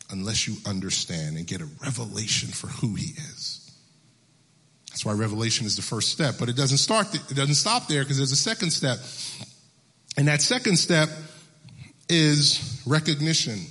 unless 0.09 0.47
you 0.47 0.55
understand 0.65 1.37
and 1.37 1.47
get 1.47 1.61
a 1.61 1.67
revelation 1.81 2.49
for 2.49 2.67
who 2.67 2.95
he 2.95 3.11
is. 3.11 3.71
That's 4.89 5.05
why 5.05 5.13
revelation 5.13 5.65
is 5.65 5.77
the 5.77 5.81
first 5.81 6.09
step, 6.09 6.35
but 6.37 6.49
it 6.49 6.55
doesn't 6.55 6.77
start, 6.77 7.13
it 7.15 7.35
doesn't 7.35 7.55
stop 7.55 7.87
there 7.87 8.03
because 8.03 8.17
there's 8.17 8.33
a 8.33 8.35
second 8.35 8.71
step. 8.71 8.99
And 10.17 10.27
that 10.27 10.41
second 10.41 10.77
step 10.77 11.09
is 12.09 12.83
recognition. 12.85 13.61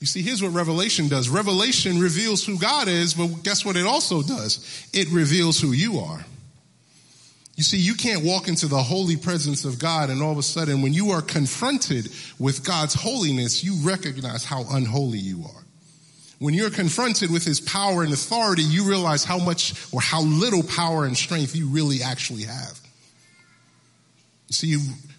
You 0.00 0.06
see, 0.06 0.22
here's 0.22 0.42
what 0.42 0.52
revelation 0.52 1.08
does. 1.08 1.28
Revelation 1.28 1.98
reveals 1.98 2.44
who 2.44 2.58
God 2.58 2.86
is, 2.86 3.14
but 3.14 3.42
guess 3.42 3.64
what 3.64 3.76
it 3.76 3.86
also 3.86 4.22
does? 4.22 4.88
It 4.92 5.08
reveals 5.10 5.60
who 5.60 5.72
you 5.72 5.98
are. 5.98 6.24
You 7.56 7.64
see, 7.64 7.78
you 7.78 7.94
can't 7.94 8.24
walk 8.24 8.46
into 8.46 8.68
the 8.68 8.80
holy 8.80 9.16
presence 9.16 9.64
of 9.64 9.80
God 9.80 10.10
and 10.10 10.22
all 10.22 10.30
of 10.30 10.38
a 10.38 10.44
sudden 10.44 10.80
when 10.80 10.92
you 10.92 11.10
are 11.10 11.22
confronted 11.22 12.08
with 12.38 12.64
God's 12.64 12.94
holiness, 12.94 13.64
you 13.64 13.74
recognize 13.82 14.44
how 14.44 14.64
unholy 14.70 15.18
you 15.18 15.42
are. 15.42 15.64
When 16.38 16.54
you're 16.54 16.70
confronted 16.70 17.32
with 17.32 17.44
his 17.44 17.60
power 17.60 18.04
and 18.04 18.12
authority, 18.12 18.62
you 18.62 18.84
realize 18.84 19.24
how 19.24 19.38
much 19.38 19.74
or 19.92 20.00
how 20.00 20.22
little 20.22 20.62
power 20.62 21.04
and 21.04 21.16
strength 21.16 21.56
you 21.56 21.66
really 21.66 22.00
actually 22.00 22.44
have. 22.44 22.78
You 24.46 24.54
see, 24.54 24.76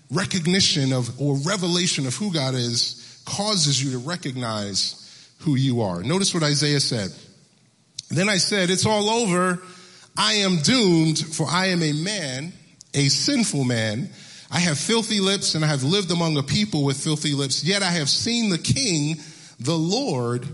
recognition 0.10 0.94
of 0.94 1.20
or 1.20 1.36
revelation 1.40 2.08
of 2.08 2.16
who 2.16 2.32
God 2.32 2.56
is 2.56 2.99
causes 3.30 3.82
you 3.82 3.92
to 3.92 4.00
recognize 4.00 4.96
who 5.40 5.56
you 5.56 5.82
are. 5.82 6.02
Notice 6.02 6.34
what 6.34 6.44
Isaiah 6.44 6.80
said. 6.80 7.12
Then 8.10 8.28
I 8.28 8.38
said, 8.38 8.70
it's 8.70 8.86
all 8.86 9.10
over. 9.10 9.62
I 10.18 10.34
am 10.34 10.58
doomed 10.58 11.20
for 11.20 11.46
I 11.48 11.68
am 11.68 11.84
a 11.84 11.94
man, 11.94 12.54
a 12.94 13.08
sinful 13.08 13.64
man. 13.64 14.10
I 14.52 14.60
have 14.60 14.80
filthy 14.80 15.20
lips 15.20 15.54
and 15.54 15.64
I 15.64 15.68
have 15.68 15.84
lived 15.84 16.12
among 16.12 16.38
a 16.38 16.44
people 16.44 16.84
with 16.84 16.98
filthy 16.98 17.34
lips. 17.34 17.64
Yet 17.64 17.84
I 17.84 17.92
have 17.92 18.10
seen 18.10 18.50
the 18.50 18.58
king, 18.58 19.18
the 19.60 19.78
Lord 19.78 20.48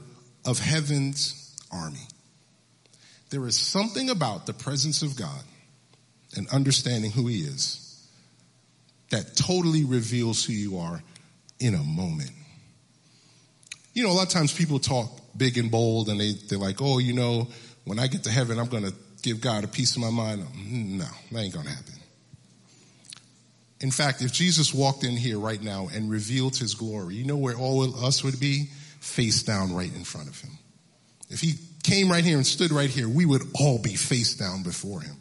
of 0.46 0.60
heaven's 0.60 1.58
army. 1.72 2.08
There 3.30 3.48
is 3.48 3.58
something 3.58 4.10
about 4.10 4.46
the 4.46 4.54
presence 4.54 5.02
of 5.02 5.16
God 5.16 5.44
and 6.36 6.48
understanding 6.50 7.12
who 7.12 7.28
he 7.28 7.40
is 7.40 8.06
that 9.12 9.38
totally 9.38 9.86
reveals 9.86 10.44
who 10.44 10.54
you 10.54 10.78
are 10.78 11.02
in 11.60 11.74
a 11.74 11.84
moment. 11.84 12.32
You 13.96 14.04
know, 14.04 14.12
a 14.12 14.14
lot 14.14 14.28
of 14.28 14.30
times 14.30 14.54
people 14.54 14.78
talk 14.78 15.10
big 15.36 15.58
and 15.58 15.72
bold 15.72 16.10
and 16.10 16.20
they, 16.20 16.34
they're 16.34 16.60
like, 16.60 16.80
oh, 16.82 17.00
you 17.00 17.14
know, 17.14 17.48
when 17.86 17.98
I 17.98 18.06
get 18.06 18.24
to 18.26 18.32
heaven, 18.32 18.60
I'm 18.60 18.68
going 18.68 18.84
to 18.84 18.94
give 19.24 19.42
God 19.42 19.64
a 19.64 19.68
piece 19.68 19.96
of 19.96 20.04
my 20.04 20.12
mind. 20.12 20.44
Mm, 20.44 21.00
no, 21.00 21.06
that 21.32 21.40
ain't 21.40 21.54
going 21.54 21.66
to 21.66 21.72
happen. 21.72 21.94
In 23.80 23.90
fact, 23.90 24.22
if 24.22 24.32
Jesus 24.32 24.72
walked 24.72 25.04
in 25.04 25.18
here 25.18 25.40
right 25.40 25.62
now 25.62 25.90
and 25.92 26.12
revealed 26.12 26.56
his 26.56 26.76
glory, 26.76 27.16
you 27.16 27.26
know 27.26 27.36
where 27.36 27.56
all 27.56 27.84
of 27.84 28.04
us 28.04 28.24
would 28.24 28.40
be? 28.40 28.68
face 29.06 29.44
down 29.44 29.74
right 29.74 29.94
in 29.94 30.04
front 30.04 30.28
of 30.28 30.42
him. 30.42 30.58
If 31.30 31.40
he 31.40 31.54
came 31.84 32.10
right 32.10 32.24
here 32.24 32.38
and 32.38 32.46
stood 32.46 32.72
right 32.72 32.90
here, 32.90 33.08
we 33.08 33.26
would 33.26 33.44
all 33.54 33.78
be 33.78 33.96
face 33.96 34.34
down 34.34 34.64
before 34.64 35.02
him. 35.02 35.16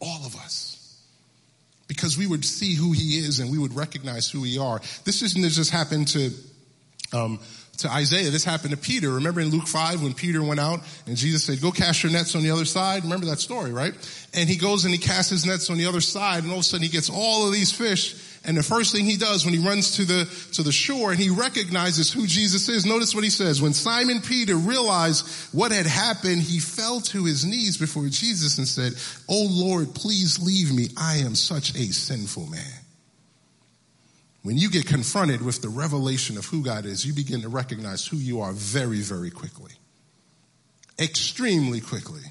All 0.00 0.24
of 0.24 0.36
us. 0.36 1.02
Because 1.88 2.16
we 2.16 2.26
would 2.26 2.44
see 2.44 2.74
who 2.74 2.92
he 2.92 3.18
is 3.18 3.40
and 3.40 3.50
we 3.50 3.58
would 3.58 3.74
recognize 3.74 4.30
who 4.30 4.40
we 4.40 4.56
are. 4.56 4.80
This 5.04 5.22
isn't 5.22 5.42
just 5.50 5.70
happened 5.70 6.08
to 6.08 6.30
um, 7.14 7.38
to 7.78 7.90
Isaiah. 7.90 8.30
This 8.30 8.44
happened 8.44 8.70
to 8.70 8.76
Peter. 8.76 9.10
Remember 9.12 9.40
in 9.40 9.48
Luke 9.48 9.66
5 9.66 10.02
when 10.02 10.14
Peter 10.14 10.42
went 10.42 10.60
out 10.60 10.80
and 11.06 11.16
Jesus 11.16 11.44
said, 11.44 11.60
go 11.60 11.70
cast 11.72 12.02
your 12.02 12.12
nets 12.12 12.34
on 12.34 12.42
the 12.42 12.50
other 12.50 12.64
side? 12.64 13.02
Remember 13.04 13.26
that 13.26 13.40
story, 13.40 13.72
right? 13.72 13.94
And 14.32 14.48
he 14.48 14.56
goes 14.56 14.84
and 14.84 14.92
he 14.92 14.98
casts 14.98 15.30
his 15.30 15.46
nets 15.46 15.70
on 15.70 15.78
the 15.78 15.86
other 15.86 16.00
side 16.00 16.44
and 16.44 16.52
all 16.52 16.58
of 16.58 16.64
a 16.64 16.64
sudden 16.64 16.84
he 16.84 16.90
gets 16.90 17.10
all 17.10 17.46
of 17.46 17.52
these 17.52 17.72
fish 17.72 18.14
and 18.46 18.56
the 18.56 18.62
first 18.62 18.94
thing 18.94 19.06
he 19.06 19.16
does 19.16 19.44
when 19.44 19.54
he 19.54 19.66
runs 19.66 19.96
to 19.96 20.04
the, 20.04 20.48
to 20.52 20.62
the 20.62 20.72
shore 20.72 21.10
and 21.10 21.18
he 21.18 21.30
recognizes 21.30 22.12
who 22.12 22.26
Jesus 22.26 22.68
is, 22.68 22.84
notice 22.84 23.14
what 23.14 23.24
he 23.24 23.30
says. 23.30 23.62
When 23.62 23.72
Simon 23.72 24.20
Peter 24.20 24.54
realized 24.54 25.26
what 25.52 25.72
had 25.72 25.86
happened, 25.86 26.42
he 26.42 26.58
fell 26.58 27.00
to 27.00 27.24
his 27.24 27.46
knees 27.46 27.78
before 27.78 28.06
Jesus 28.08 28.58
and 28.58 28.68
said, 28.68 28.92
Oh 29.28 29.46
Lord, 29.50 29.94
please 29.94 30.38
leave 30.40 30.74
me. 30.74 30.88
I 30.96 31.18
am 31.18 31.34
such 31.34 31.74
a 31.74 31.92
sinful 31.92 32.46
man. 32.48 32.83
When 34.44 34.56
you 34.56 34.70
get 34.70 34.86
confronted 34.86 35.42
with 35.42 35.60
the 35.60 35.68
revelation 35.68 36.38
of 36.38 36.46
who 36.46 36.62
God 36.62 36.86
is, 36.86 37.04
you 37.04 37.12
begin 37.12 37.42
to 37.42 37.48
recognize 37.48 38.06
who 38.06 38.18
you 38.18 38.40
are 38.40 38.52
very, 38.52 39.00
very 39.00 39.30
quickly. 39.30 39.72
Extremely 40.98 41.80
quickly. 41.80 42.22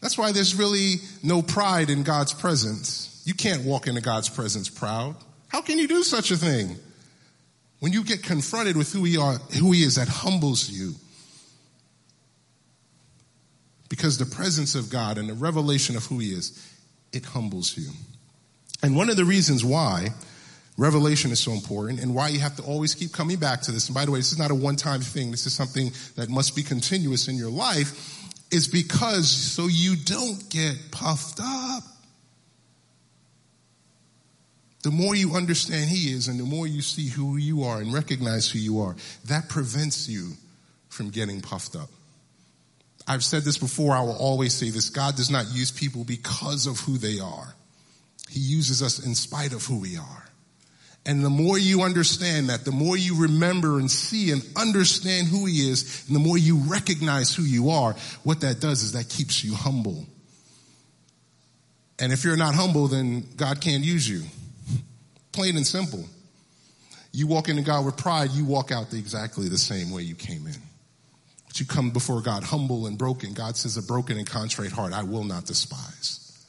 That's 0.00 0.18
why 0.18 0.32
there's 0.32 0.54
really 0.54 0.96
no 1.22 1.40
pride 1.40 1.88
in 1.88 2.02
God's 2.02 2.34
presence 2.34 3.08
you 3.24 3.34
can't 3.34 3.64
walk 3.64 3.86
into 3.86 4.00
God's 4.00 4.28
presence 4.28 4.68
proud. 4.68 5.14
How 5.48 5.60
can 5.60 5.78
you 5.78 5.86
do 5.86 6.02
such 6.02 6.30
a 6.30 6.36
thing? 6.36 6.76
When 7.78 7.92
you 7.92 8.04
get 8.04 8.22
confronted 8.22 8.76
with 8.76 8.92
who 8.92 9.04
he, 9.04 9.16
are, 9.16 9.34
who 9.58 9.72
he 9.72 9.82
is, 9.82 9.96
that 9.96 10.08
humbles 10.08 10.68
you. 10.68 10.94
Because 13.88 14.18
the 14.18 14.26
presence 14.26 14.74
of 14.74 14.90
God 14.90 15.18
and 15.18 15.28
the 15.28 15.34
revelation 15.34 15.96
of 15.96 16.06
who 16.06 16.18
he 16.18 16.32
is, 16.32 16.58
it 17.12 17.24
humbles 17.24 17.76
you. 17.76 17.90
And 18.82 18.96
one 18.96 19.10
of 19.10 19.16
the 19.16 19.24
reasons 19.24 19.64
why 19.64 20.08
revelation 20.78 21.30
is 21.30 21.40
so 21.40 21.52
important 21.52 22.00
and 22.00 22.14
why 22.14 22.28
you 22.28 22.40
have 22.40 22.56
to 22.56 22.62
always 22.62 22.94
keep 22.94 23.12
coming 23.12 23.36
back 23.36 23.62
to 23.62 23.72
this. 23.72 23.88
And 23.88 23.94
by 23.94 24.04
the 24.04 24.10
way, 24.10 24.18
this 24.18 24.32
is 24.32 24.38
not 24.38 24.50
a 24.50 24.54
one-time 24.54 25.00
thing. 25.00 25.30
This 25.30 25.46
is 25.46 25.52
something 25.52 25.92
that 26.16 26.28
must 26.28 26.56
be 26.56 26.62
continuous 26.62 27.28
in 27.28 27.36
your 27.36 27.50
life 27.50 28.18
is 28.50 28.68
because 28.68 29.30
so 29.30 29.66
you 29.66 29.96
don't 29.96 30.48
get 30.50 30.76
puffed 30.90 31.40
up. 31.42 31.82
The 34.82 34.90
more 34.90 35.14
you 35.14 35.34
understand 35.34 35.88
He 35.88 36.12
is 36.12 36.28
and 36.28 36.38
the 36.38 36.44
more 36.44 36.66
you 36.66 36.82
see 36.82 37.08
who 37.08 37.36
you 37.36 37.62
are 37.62 37.80
and 37.80 37.92
recognize 37.92 38.50
who 38.50 38.58
you 38.58 38.80
are, 38.80 38.96
that 39.26 39.48
prevents 39.48 40.08
you 40.08 40.32
from 40.88 41.10
getting 41.10 41.40
puffed 41.40 41.76
up. 41.76 41.88
I've 43.06 43.24
said 43.24 43.42
this 43.42 43.58
before, 43.58 43.94
I 43.94 44.02
will 44.02 44.16
always 44.16 44.54
say 44.54 44.70
this. 44.70 44.90
God 44.90 45.16
does 45.16 45.30
not 45.30 45.46
use 45.52 45.70
people 45.70 46.04
because 46.04 46.66
of 46.66 46.78
who 46.80 46.98
they 46.98 47.20
are. 47.20 47.54
He 48.28 48.40
uses 48.40 48.82
us 48.82 49.04
in 49.04 49.14
spite 49.14 49.52
of 49.52 49.64
who 49.64 49.80
we 49.80 49.96
are. 49.96 50.24
And 51.04 51.24
the 51.24 51.30
more 51.30 51.58
you 51.58 51.82
understand 51.82 52.48
that, 52.48 52.64
the 52.64 52.70
more 52.70 52.96
you 52.96 53.22
remember 53.22 53.78
and 53.78 53.90
see 53.90 54.30
and 54.30 54.40
understand 54.56 55.26
who 55.26 55.46
he 55.46 55.68
is, 55.68 56.04
and 56.06 56.14
the 56.14 56.20
more 56.20 56.38
you 56.38 56.58
recognize 56.58 57.34
who 57.34 57.42
you 57.42 57.70
are, 57.70 57.96
what 58.22 58.40
that 58.42 58.60
does 58.60 58.82
is 58.84 58.92
that 58.92 59.08
keeps 59.08 59.42
you 59.42 59.54
humble. 59.54 60.06
And 61.98 62.12
if 62.12 62.24
you're 62.24 62.36
not 62.36 62.54
humble, 62.54 62.86
then 62.86 63.26
God 63.36 63.60
can't 63.60 63.82
use 63.82 64.08
you. 64.08 64.22
Plain 65.32 65.56
and 65.56 65.66
simple. 65.66 66.04
You 67.12 67.26
walk 67.26 67.48
into 67.48 67.62
God 67.62 67.84
with 67.84 67.96
pride, 67.96 68.30
you 68.30 68.44
walk 68.44 68.70
out 68.70 68.90
the 68.90 68.98
exactly 68.98 69.48
the 69.48 69.58
same 69.58 69.90
way 69.90 70.02
you 70.02 70.14
came 70.14 70.46
in. 70.46 70.56
But 71.46 71.60
you 71.60 71.66
come 71.66 71.90
before 71.90 72.22
God 72.22 72.44
humble 72.44 72.86
and 72.86 72.96
broken. 72.96 73.34
God 73.34 73.56
says, 73.56 73.76
a 73.76 73.82
broken 73.82 74.16
and 74.16 74.26
contrite 74.26 74.72
heart 74.72 74.92
I 74.92 75.02
will 75.02 75.24
not 75.24 75.46
despise. 75.46 76.46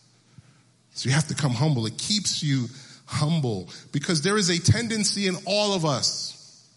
So 0.93 1.09
you 1.09 1.15
have 1.15 1.27
to 1.27 1.35
come 1.35 1.53
humble. 1.53 1.85
It 1.87 1.97
keeps 1.97 2.43
you 2.43 2.67
humble 3.05 3.69
because 3.91 4.21
there 4.21 4.37
is 4.37 4.49
a 4.49 4.59
tendency 4.59 5.27
in 5.27 5.35
all 5.45 5.73
of 5.73 5.85
us, 5.85 6.67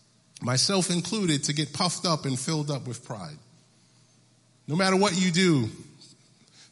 myself 0.42 0.90
included, 0.90 1.44
to 1.44 1.52
get 1.52 1.72
puffed 1.72 2.06
up 2.06 2.24
and 2.24 2.38
filled 2.38 2.70
up 2.70 2.86
with 2.86 3.04
pride. 3.04 3.36
No 4.68 4.76
matter 4.76 4.96
what 4.96 5.20
you 5.20 5.30
do, 5.30 5.68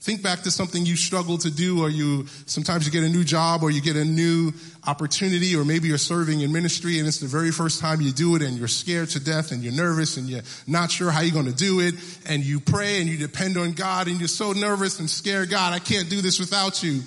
Think 0.05 0.23
back 0.23 0.43
to 0.43 0.51
something 0.51 0.85
you 0.85 0.97
struggle 0.97 1.39
to 1.39 1.51
do 1.51 1.83
or 1.83 1.89
you, 1.89 2.27
sometimes 2.45 2.85
you 2.85 2.93
get 2.93 3.05
a 3.05 3.09
new 3.09 3.25
job 3.25 3.63
or 3.63 3.71
you 3.71 3.81
get 3.81 3.97
a 3.97 4.05
new 4.05 4.53
opportunity 4.87 5.57
or 5.57 5.65
maybe 5.65 5.89
you're 5.89 5.97
serving 5.97 6.43
in 6.43 6.53
ministry 6.53 6.99
and 6.99 7.09
it's 7.09 7.21
the 7.21 7.27
very 7.27 7.51
first 7.51 7.81
time 7.81 8.03
you 8.03 8.13
do 8.13 8.37
it 8.37 8.43
and 8.43 8.59
you're 8.59 8.69
scared 8.69 9.09
to 9.09 9.19
death 9.19 9.51
and 9.51 9.63
you're 9.63 9.73
nervous 9.73 10.19
and 10.19 10.29
you're 10.29 10.43
not 10.67 10.91
sure 10.91 11.11
how 11.11 11.23
you're 11.23 11.33
going 11.33 11.51
to 11.51 11.55
do 11.55 11.81
it 11.81 11.95
and 12.27 12.45
you 12.45 12.61
pray 12.61 13.01
and 13.01 13.09
you 13.09 13.17
depend 13.17 13.57
on 13.57 13.73
God 13.73 14.07
and 14.07 14.19
you're 14.19 14.29
so 14.29 14.53
nervous 14.53 15.01
and 15.01 15.09
scared, 15.09 15.49
God, 15.49 15.73
I 15.73 15.79
can't 15.79 16.11
do 16.11 16.21
this 16.21 16.39
without 16.39 16.83
you. 16.83 17.01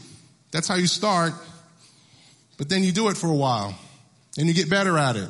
That's 0.50 0.68
how 0.68 0.74
you 0.74 0.88
start. 0.88 1.34
But 2.58 2.70
then 2.70 2.84
you 2.84 2.92
do 2.92 3.10
it 3.10 3.18
for 3.18 3.28
a 3.28 3.36
while 3.36 3.78
and 4.38 4.48
you 4.48 4.54
get 4.54 4.70
better 4.70 4.98
at 4.98 5.16
it. 5.16 5.30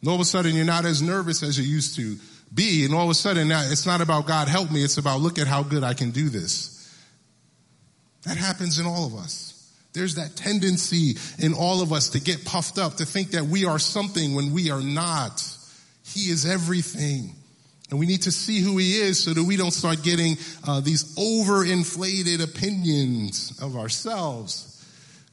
And 0.00 0.08
all 0.08 0.14
of 0.14 0.20
a 0.20 0.24
sudden 0.24 0.54
you're 0.54 0.64
not 0.64 0.84
as 0.84 1.02
nervous 1.02 1.42
as 1.42 1.58
you 1.58 1.64
used 1.64 1.96
to 1.96 2.16
be. 2.52 2.84
And 2.84 2.94
all 2.94 3.04
of 3.04 3.10
a 3.10 3.14
sudden 3.14 3.48
now 3.48 3.62
it's 3.64 3.86
not 3.86 4.00
about 4.00 4.26
God 4.26 4.48
help 4.48 4.70
me. 4.70 4.82
It's 4.82 4.98
about 4.98 5.20
look 5.20 5.38
at 5.38 5.46
how 5.46 5.62
good 5.62 5.84
I 5.84 5.94
can 5.94 6.10
do 6.10 6.28
this. 6.28 6.72
That 8.24 8.36
happens 8.36 8.78
in 8.78 8.86
all 8.86 9.06
of 9.06 9.14
us. 9.14 9.52
There's 9.92 10.16
that 10.16 10.36
tendency 10.36 11.16
in 11.38 11.54
all 11.54 11.80
of 11.80 11.92
us 11.92 12.10
to 12.10 12.20
get 12.20 12.44
puffed 12.44 12.78
up, 12.78 12.96
to 12.96 13.06
think 13.06 13.30
that 13.30 13.44
we 13.44 13.64
are 13.64 13.78
something 13.78 14.34
when 14.34 14.52
we 14.52 14.70
are 14.70 14.82
not. 14.82 15.42
He 16.04 16.30
is 16.30 16.44
everything. 16.44 17.34
And 17.88 17.98
we 17.98 18.06
need 18.06 18.22
to 18.22 18.32
see 18.32 18.60
who 18.60 18.76
he 18.78 18.96
is 18.96 19.22
so 19.22 19.32
that 19.32 19.42
we 19.42 19.56
don't 19.56 19.70
start 19.70 20.02
getting 20.02 20.36
uh, 20.66 20.80
these 20.80 21.14
overinflated 21.16 22.42
opinions 22.42 23.58
of 23.62 23.76
ourselves. 23.76 24.75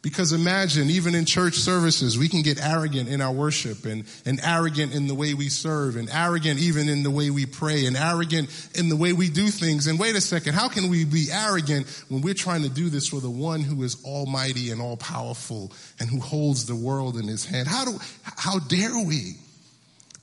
Because 0.04 0.34
imagine, 0.34 0.90
even 0.90 1.16
in 1.16 1.24
church 1.24 1.54
services, 1.56 2.18
we 2.18 2.28
can 2.28 2.42
get 2.42 2.62
arrogant 2.62 3.08
in 3.08 3.22
our 3.22 3.32
worship 3.32 3.86
and, 3.86 4.04
and 4.26 4.38
arrogant 4.44 4.94
in 4.94 5.08
the 5.08 5.16
way 5.16 5.34
we 5.34 5.48
serve 5.48 5.96
and 5.96 6.10
arrogant 6.12 6.60
even 6.60 6.90
in 6.90 7.04
the 7.04 7.10
way 7.10 7.30
we 7.30 7.46
pray 7.46 7.86
and 7.86 7.96
arrogant 7.96 8.50
in 8.76 8.90
the 8.90 8.98
way 8.98 9.14
we 9.14 9.30
do 9.30 9.48
things. 9.48 9.88
And 9.88 9.98
wait 9.98 10.18
a 10.18 10.22
second, 10.22 10.56
how 10.56 10.68
can 10.68 10.90
we 10.90 11.06
be 11.06 11.30
arrogant 11.32 11.88
when 12.10 12.22
we're 12.22 12.34
trying 12.34 12.64
to 12.64 12.70
do 12.70 12.90
this 12.90 13.08
for 13.08 13.22
the 13.22 13.30
one 13.30 13.62
who 13.62 13.82
is 13.84 14.04
almighty 14.04 14.72
and 14.72 14.82
all 14.82 14.98
powerful 14.98 15.72
and 16.02 16.10
who 16.10 16.20
holds 16.20 16.66
the 16.66 16.76
world 16.76 17.16
in 17.16 17.26
his 17.26 17.46
hand? 17.46 17.70
How 17.70 17.86
do, 17.86 17.98
how 18.24 18.60
dare 18.60 19.06
we? 19.06 19.36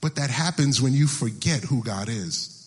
But 0.03 0.17
that 0.17 0.29
happens 0.29 0.83
when 0.83 0.93
you 0.93 1.07
forget 1.07 1.63
who 1.63 1.83
God 1.83 2.11
is. 2.11 2.60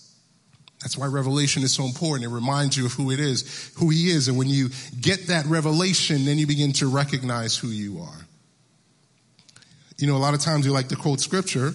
That's 0.84 0.98
why 0.98 1.08
revelation 1.08 1.64
is 1.64 1.72
so 1.72 1.86
important. 1.86 2.30
It 2.30 2.34
reminds 2.34 2.76
you 2.76 2.86
of 2.86 2.92
who 2.92 3.10
it 3.10 3.20
is, 3.20 3.72
who 3.78 3.90
he 3.90 4.10
is. 4.10 4.28
And 4.28 4.38
when 4.38 4.50
you 4.50 4.70
get 5.00 5.28
that 5.28 5.46
revelation, 5.46 6.26
then 6.26 6.38
you 6.38 6.46
begin 6.46 6.74
to 6.74 6.88
recognize 6.88 7.56
who 7.56 7.70
you 7.70 8.02
are. 8.02 8.28
You 9.98 10.08
know, 10.08 10.18
a 10.18 10.20
lot 10.20 10.34
of 10.34 10.42
times 10.42 10.66
you 10.66 10.74
like 10.74 10.90
to 10.90 10.98
quote 10.98 11.22
scripture, 11.22 11.74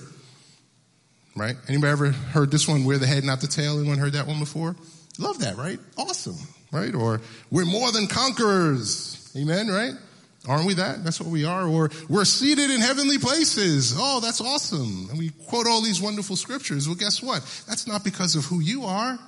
right? 1.35 1.57
Anybody 1.69 1.91
ever 1.91 2.11
heard 2.11 2.51
this 2.51 2.69
one, 2.69 2.85
we're 2.85 2.99
the 2.99 3.07
head, 3.07 3.25
not 3.25 3.41
the 3.41 3.47
tail? 3.47 3.79
Anyone 3.79 3.97
heard 3.97 4.13
that 4.13 4.27
one 4.27 4.39
before? 4.39 4.77
Love 5.19 5.39
that, 5.39 5.57
right? 5.57 5.79
Awesome, 5.97 6.37
right? 6.71 6.95
Or 6.95 7.23
we're 7.51 7.65
more 7.65 7.91
than 7.93 8.09
conquerors. 8.09 9.33
Amen, 9.35 9.69
right? 9.69 9.95
Aren't 10.47 10.67
we 10.67 10.75
that? 10.75 11.05
That's 11.05 11.21
what 11.21 11.31
we 11.31 11.45
are. 11.45 11.67
Or 11.67 11.91
we're 12.09 12.25
seated 12.25 12.71
in 12.71 12.81
heavenly 12.81 13.19
places. 13.19 13.95
Oh, 13.97 14.21
that's 14.21 14.41
awesome. 14.41 15.09
And 15.11 15.19
we 15.19 15.31
quote 15.49 15.67
all 15.67 15.83
these 15.83 16.01
wonderful 16.01 16.37
scriptures. 16.37 16.87
Well, 16.87 16.97
guess 16.97 17.23
what? 17.23 17.43
That's 17.67 17.87
not 17.87 18.05
because 18.05 18.37
of 18.37 18.45
who 18.45 18.61
you 18.61 18.85
are. 18.85 19.19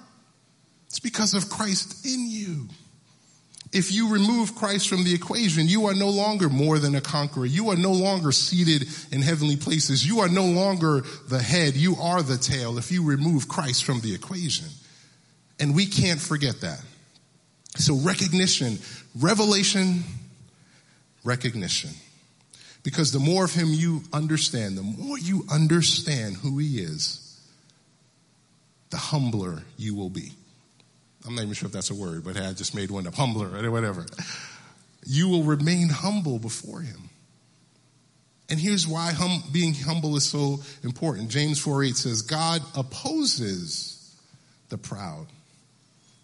It's 0.86 1.00
because 1.00 1.34
of 1.34 1.48
Christ 1.48 2.06
in 2.06 2.28
you. 2.28 2.68
If 3.72 3.92
you 3.92 4.12
remove 4.12 4.56
Christ 4.56 4.88
from 4.88 5.04
the 5.04 5.14
equation, 5.14 5.68
you 5.68 5.86
are 5.86 5.94
no 5.94 6.08
longer 6.08 6.48
more 6.48 6.80
than 6.80 6.96
a 6.96 7.00
conqueror. 7.00 7.46
You 7.46 7.70
are 7.70 7.76
no 7.76 7.92
longer 7.92 8.32
seated 8.32 8.88
in 9.12 9.22
heavenly 9.22 9.56
places. 9.56 10.04
You 10.04 10.20
are 10.20 10.28
no 10.28 10.44
longer 10.44 11.02
the 11.28 11.40
head. 11.40 11.76
You 11.76 11.94
are 12.00 12.22
the 12.22 12.36
tail 12.36 12.78
if 12.78 12.90
you 12.90 13.04
remove 13.04 13.46
Christ 13.46 13.84
from 13.84 14.00
the 14.00 14.12
equation. 14.12 14.66
And 15.60 15.76
we 15.76 15.86
can't 15.86 16.20
forget 16.20 16.62
that. 16.62 16.82
So 17.76 17.94
recognition, 17.94 18.78
revelation, 19.16 20.02
recognition. 21.24 21.90
Because 22.82 23.12
the 23.12 23.18
more 23.18 23.44
of 23.44 23.52
him 23.52 23.68
you 23.68 24.02
understand, 24.12 24.78
the 24.78 24.82
more 24.82 25.18
you 25.18 25.44
understand 25.52 26.36
who 26.36 26.58
he 26.58 26.80
is, 26.80 27.38
the 28.90 28.96
humbler 28.96 29.62
you 29.76 29.94
will 29.94 30.10
be. 30.10 30.32
I'm 31.26 31.34
not 31.34 31.42
even 31.42 31.54
sure 31.54 31.66
if 31.66 31.72
that's 31.72 31.90
a 31.90 31.94
word, 31.94 32.24
but 32.24 32.36
I 32.36 32.52
just 32.52 32.74
made 32.74 32.90
one 32.90 33.06
up. 33.06 33.14
Humbler 33.14 33.48
or 33.54 33.70
whatever. 33.70 34.06
You 35.04 35.28
will 35.28 35.42
remain 35.42 35.88
humble 35.88 36.38
before 36.38 36.80
him. 36.80 37.10
And 38.48 38.58
here's 38.58 38.88
why 38.88 39.12
hum, 39.12 39.44
being 39.52 39.74
humble 39.74 40.16
is 40.16 40.28
so 40.28 40.60
important. 40.82 41.28
James 41.28 41.60
4 41.60 41.84
8 41.84 41.96
says, 41.96 42.22
God 42.22 42.62
opposes 42.76 44.14
the 44.70 44.78
proud 44.78 45.26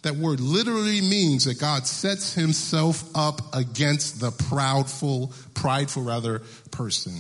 that 0.07 0.15
word 0.15 0.39
literally 0.39 1.01
means 1.01 1.47
that 1.47 1.59
God 1.59 1.85
sets 1.85 2.33
himself 2.33 3.03
up 3.13 3.41
against 3.53 4.21
the 4.21 4.31
proudful, 4.31 5.35
prideful 5.53 6.05
rather, 6.05 6.43
person. 6.71 7.13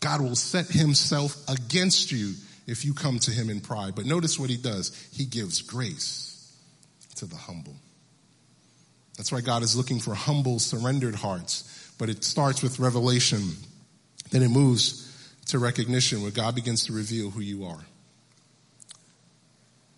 God 0.00 0.20
will 0.20 0.36
set 0.36 0.66
himself 0.66 1.36
against 1.48 2.12
you 2.12 2.34
if 2.68 2.84
you 2.84 2.94
come 2.94 3.18
to 3.18 3.32
him 3.32 3.50
in 3.50 3.60
pride. 3.60 3.96
But 3.96 4.06
notice 4.06 4.38
what 4.38 4.48
he 4.48 4.56
does. 4.56 4.94
He 5.12 5.24
gives 5.24 5.60
grace 5.60 6.56
to 7.16 7.26
the 7.26 7.34
humble. 7.34 7.74
That's 9.16 9.32
why 9.32 9.40
God 9.40 9.64
is 9.64 9.74
looking 9.74 9.98
for 9.98 10.14
humble, 10.14 10.60
surrendered 10.60 11.16
hearts. 11.16 11.92
But 11.98 12.10
it 12.10 12.22
starts 12.22 12.62
with 12.62 12.78
revelation. 12.78 13.40
Then 14.30 14.44
it 14.44 14.50
moves 14.50 15.02
to 15.46 15.58
recognition 15.58 16.22
where 16.22 16.30
God 16.30 16.54
begins 16.54 16.84
to 16.86 16.92
reveal 16.92 17.30
who 17.30 17.40
you 17.40 17.64
are. 17.64 17.84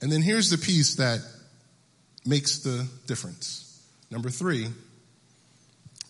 And 0.00 0.10
then 0.10 0.22
here's 0.22 0.48
the 0.48 0.56
piece 0.56 0.94
that 0.94 1.20
makes 2.24 2.58
the 2.58 2.86
difference. 3.06 3.82
Number 4.10 4.30
three, 4.30 4.68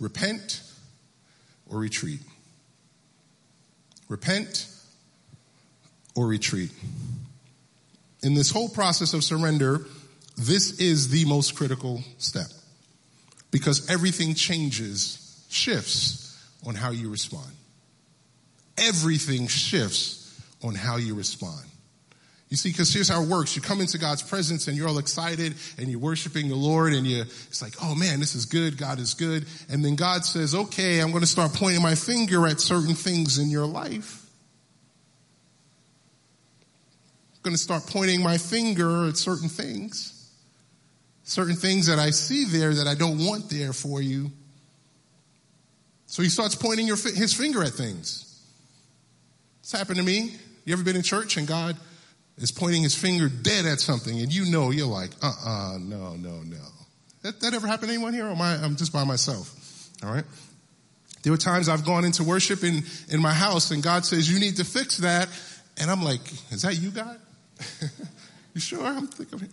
repent 0.00 0.62
or 1.70 1.78
retreat. 1.78 2.20
Repent 4.08 4.66
or 6.14 6.26
retreat. 6.26 6.70
In 8.22 8.34
this 8.34 8.50
whole 8.50 8.68
process 8.68 9.14
of 9.14 9.22
surrender, 9.22 9.86
this 10.36 10.80
is 10.80 11.08
the 11.10 11.24
most 11.24 11.54
critical 11.54 12.02
step 12.18 12.46
because 13.50 13.88
everything 13.90 14.34
changes, 14.34 15.44
shifts 15.48 16.36
on 16.66 16.74
how 16.74 16.90
you 16.90 17.10
respond. 17.10 17.50
Everything 18.76 19.46
shifts 19.46 20.40
on 20.62 20.74
how 20.74 20.96
you 20.96 21.14
respond. 21.14 21.64
You 22.48 22.56
see, 22.56 22.70
because 22.70 22.92
here's 22.92 23.08
how 23.08 23.22
it 23.22 23.28
works. 23.28 23.56
You 23.56 23.62
come 23.62 23.80
into 23.80 23.98
God's 23.98 24.22
presence 24.22 24.68
and 24.68 24.76
you're 24.76 24.88
all 24.88 24.98
excited 24.98 25.54
and 25.76 25.88
you're 25.88 26.00
worshiping 26.00 26.48
the 26.48 26.56
Lord 26.56 26.94
and 26.94 27.06
you, 27.06 27.20
it's 27.20 27.60
like, 27.60 27.74
oh 27.82 27.94
man, 27.94 28.20
this 28.20 28.34
is 28.34 28.46
good. 28.46 28.78
God 28.78 28.98
is 28.98 29.12
good. 29.12 29.46
And 29.68 29.84
then 29.84 29.96
God 29.96 30.24
says, 30.24 30.54
okay, 30.54 31.00
I'm 31.00 31.10
going 31.10 31.20
to 31.20 31.26
start 31.26 31.52
pointing 31.52 31.82
my 31.82 31.94
finger 31.94 32.46
at 32.46 32.60
certain 32.60 32.94
things 32.94 33.36
in 33.36 33.50
your 33.50 33.66
life. 33.66 34.24
I'm 37.34 37.42
going 37.42 37.54
to 37.54 37.62
start 37.62 37.86
pointing 37.86 38.22
my 38.22 38.38
finger 38.38 39.08
at 39.08 39.18
certain 39.18 39.50
things. 39.50 40.14
Certain 41.24 41.56
things 41.56 41.86
that 41.88 41.98
I 41.98 42.08
see 42.10 42.46
there 42.46 42.72
that 42.72 42.86
I 42.86 42.94
don't 42.94 43.26
want 43.26 43.50
there 43.50 43.74
for 43.74 44.00
you. 44.00 44.30
So 46.06 46.22
he 46.22 46.30
starts 46.30 46.54
pointing 46.54 46.86
your, 46.86 46.96
his 46.96 47.34
finger 47.34 47.62
at 47.62 47.74
things. 47.74 48.42
It's 49.60 49.72
happened 49.72 49.98
to 49.98 50.02
me. 50.02 50.34
You 50.64 50.72
ever 50.72 50.82
been 50.82 50.96
in 50.96 51.02
church 51.02 51.36
and 51.36 51.46
God 51.46 51.76
is 52.38 52.50
pointing 52.50 52.82
his 52.82 52.94
finger 52.94 53.28
dead 53.28 53.66
at 53.66 53.80
something 53.80 54.20
and 54.20 54.32
you 54.32 54.50
know 54.50 54.70
you're 54.70 54.86
like, 54.86 55.10
uh-uh, 55.22 55.78
no, 55.80 56.14
no, 56.14 56.40
no. 56.42 56.56
That, 57.22 57.40
that 57.40 57.54
ever 57.54 57.66
happened 57.66 57.88
to 57.88 57.94
anyone 57.94 58.12
here 58.12 58.26
or 58.26 58.30
am 58.30 58.40
I, 58.40 58.54
I'm 58.54 58.76
just 58.76 58.92
by 58.92 59.04
myself? 59.04 59.54
All 60.02 60.12
right. 60.12 60.24
There 61.22 61.32
were 61.32 61.38
times 61.38 61.68
I've 61.68 61.84
gone 61.84 62.04
into 62.04 62.22
worship 62.22 62.62
in, 62.62 62.82
in 63.10 63.20
my 63.20 63.32
house 63.32 63.70
and 63.70 63.82
God 63.82 64.06
says, 64.06 64.30
you 64.30 64.38
need 64.38 64.56
to 64.56 64.64
fix 64.64 64.98
that. 64.98 65.28
And 65.76 65.90
I'm 65.90 66.02
like, 66.02 66.20
is 66.50 66.62
that 66.62 66.78
you, 66.78 66.90
God? 66.90 67.18
you 68.54 68.60
sure? 68.60 68.84
I'm 68.84 69.08
thinking 69.08 69.40
here. 69.40 69.48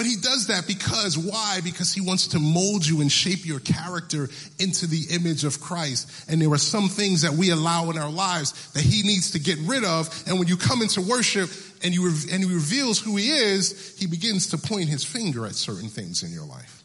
But 0.00 0.06
he 0.06 0.16
does 0.16 0.46
that 0.46 0.66
because 0.66 1.18
why? 1.18 1.60
Because 1.62 1.92
he 1.92 2.00
wants 2.00 2.28
to 2.28 2.38
mold 2.38 2.86
you 2.86 3.02
and 3.02 3.12
shape 3.12 3.44
your 3.44 3.60
character 3.60 4.30
into 4.58 4.86
the 4.86 5.08
image 5.10 5.44
of 5.44 5.60
Christ. 5.60 6.24
And 6.26 6.40
there 6.40 6.50
are 6.50 6.56
some 6.56 6.88
things 6.88 7.20
that 7.20 7.32
we 7.32 7.50
allow 7.50 7.90
in 7.90 7.98
our 7.98 8.08
lives 8.08 8.72
that 8.72 8.82
he 8.82 9.02
needs 9.02 9.32
to 9.32 9.38
get 9.38 9.58
rid 9.58 9.84
of. 9.84 10.08
And 10.26 10.38
when 10.38 10.48
you 10.48 10.56
come 10.56 10.80
into 10.80 11.02
worship 11.02 11.50
and 11.84 11.92
you, 11.92 12.06
and 12.32 12.42
he 12.42 12.50
reveals 12.50 12.98
who 12.98 13.16
he 13.16 13.28
is, 13.28 13.94
he 13.98 14.06
begins 14.06 14.46
to 14.52 14.56
point 14.56 14.88
his 14.88 15.04
finger 15.04 15.44
at 15.44 15.54
certain 15.54 15.90
things 15.90 16.22
in 16.22 16.32
your 16.32 16.46
life. 16.46 16.82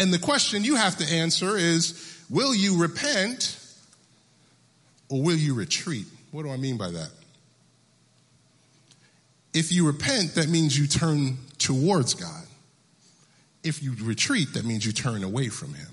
And 0.00 0.12
the 0.12 0.18
question 0.18 0.64
you 0.64 0.74
have 0.74 0.96
to 0.96 1.14
answer 1.14 1.56
is, 1.56 2.24
will 2.28 2.56
you 2.56 2.82
repent 2.82 3.56
or 5.08 5.22
will 5.22 5.36
you 5.36 5.54
retreat? 5.54 6.06
What 6.32 6.42
do 6.42 6.50
I 6.50 6.56
mean 6.56 6.76
by 6.76 6.90
that? 6.90 7.10
If 9.56 9.72
you 9.72 9.86
repent, 9.86 10.34
that 10.34 10.50
means 10.50 10.78
you 10.78 10.86
turn 10.86 11.38
towards 11.56 12.12
God. 12.12 12.44
If 13.64 13.82
you 13.82 13.94
retreat, 14.02 14.52
that 14.52 14.66
means 14.66 14.84
you 14.84 14.92
turn 14.92 15.24
away 15.24 15.48
from 15.48 15.72
Him. 15.72 15.88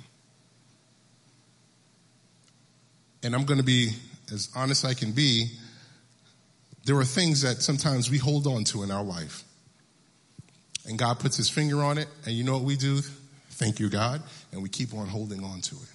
And 3.24 3.34
I'm 3.34 3.46
going 3.46 3.60
to 3.60 3.66
be 3.66 3.92
as 4.34 4.50
honest 4.54 4.84
I 4.84 4.94
can 4.94 5.14
be. 5.14 5.48
There 6.84 6.98
are 6.98 7.06
things 7.06 7.44
that 7.44 7.62
sometimes 7.62 8.12
we 8.12 8.18
hold 8.18 8.48
on 8.48 8.66
to 8.66 8.84
in 8.84 8.92
our 8.92 9.02
life. 9.02 9.46
And 10.86 11.00
God 11.00 11.22
puts 11.22 11.38
His 11.38 11.48
finger 11.48 11.82
on 11.82 11.98
it, 11.98 12.10
and 12.26 12.36
you 12.36 12.44
know 12.44 12.56
what 12.56 12.64
we 12.64 12.76
do? 12.76 13.00
Thank 13.52 13.80
you, 13.80 13.88
God. 13.88 14.22
And 14.52 14.62
we 14.62 14.68
keep 14.68 14.94
on 14.94 15.08
holding 15.08 15.42
on 15.42 15.62
to 15.62 15.76
it. 15.76 15.93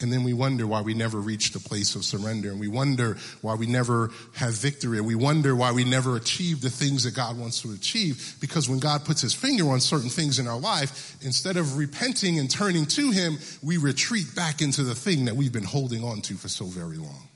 And 0.00 0.10
then 0.10 0.24
we 0.24 0.32
wonder 0.32 0.66
why 0.66 0.80
we 0.80 0.94
never 0.94 1.18
reach 1.18 1.52
the 1.52 1.60
place 1.60 1.94
of 1.94 2.04
surrender. 2.04 2.50
And 2.50 2.58
we 2.58 2.68
wonder 2.68 3.18
why 3.42 3.54
we 3.54 3.66
never 3.66 4.10
have 4.34 4.54
victory. 4.54 4.96
And 4.96 5.06
we 5.06 5.14
wonder 5.14 5.54
why 5.54 5.72
we 5.72 5.84
never 5.84 6.16
achieve 6.16 6.62
the 6.62 6.70
things 6.70 7.04
that 7.04 7.14
God 7.14 7.38
wants 7.38 7.60
to 7.62 7.72
achieve. 7.72 8.36
Because 8.40 8.66
when 8.66 8.78
God 8.78 9.04
puts 9.04 9.20
his 9.20 9.34
finger 9.34 9.68
on 9.68 9.80
certain 9.80 10.08
things 10.08 10.38
in 10.38 10.48
our 10.48 10.58
life, 10.58 11.16
instead 11.22 11.58
of 11.58 11.76
repenting 11.76 12.38
and 12.38 12.50
turning 12.50 12.86
to 12.86 13.10
him, 13.10 13.38
we 13.62 13.76
retreat 13.76 14.34
back 14.34 14.62
into 14.62 14.82
the 14.82 14.94
thing 14.94 15.26
that 15.26 15.36
we've 15.36 15.52
been 15.52 15.64
holding 15.64 16.02
on 16.02 16.22
to 16.22 16.34
for 16.34 16.48
so 16.48 16.64
very 16.64 16.96
long. 16.96 17.28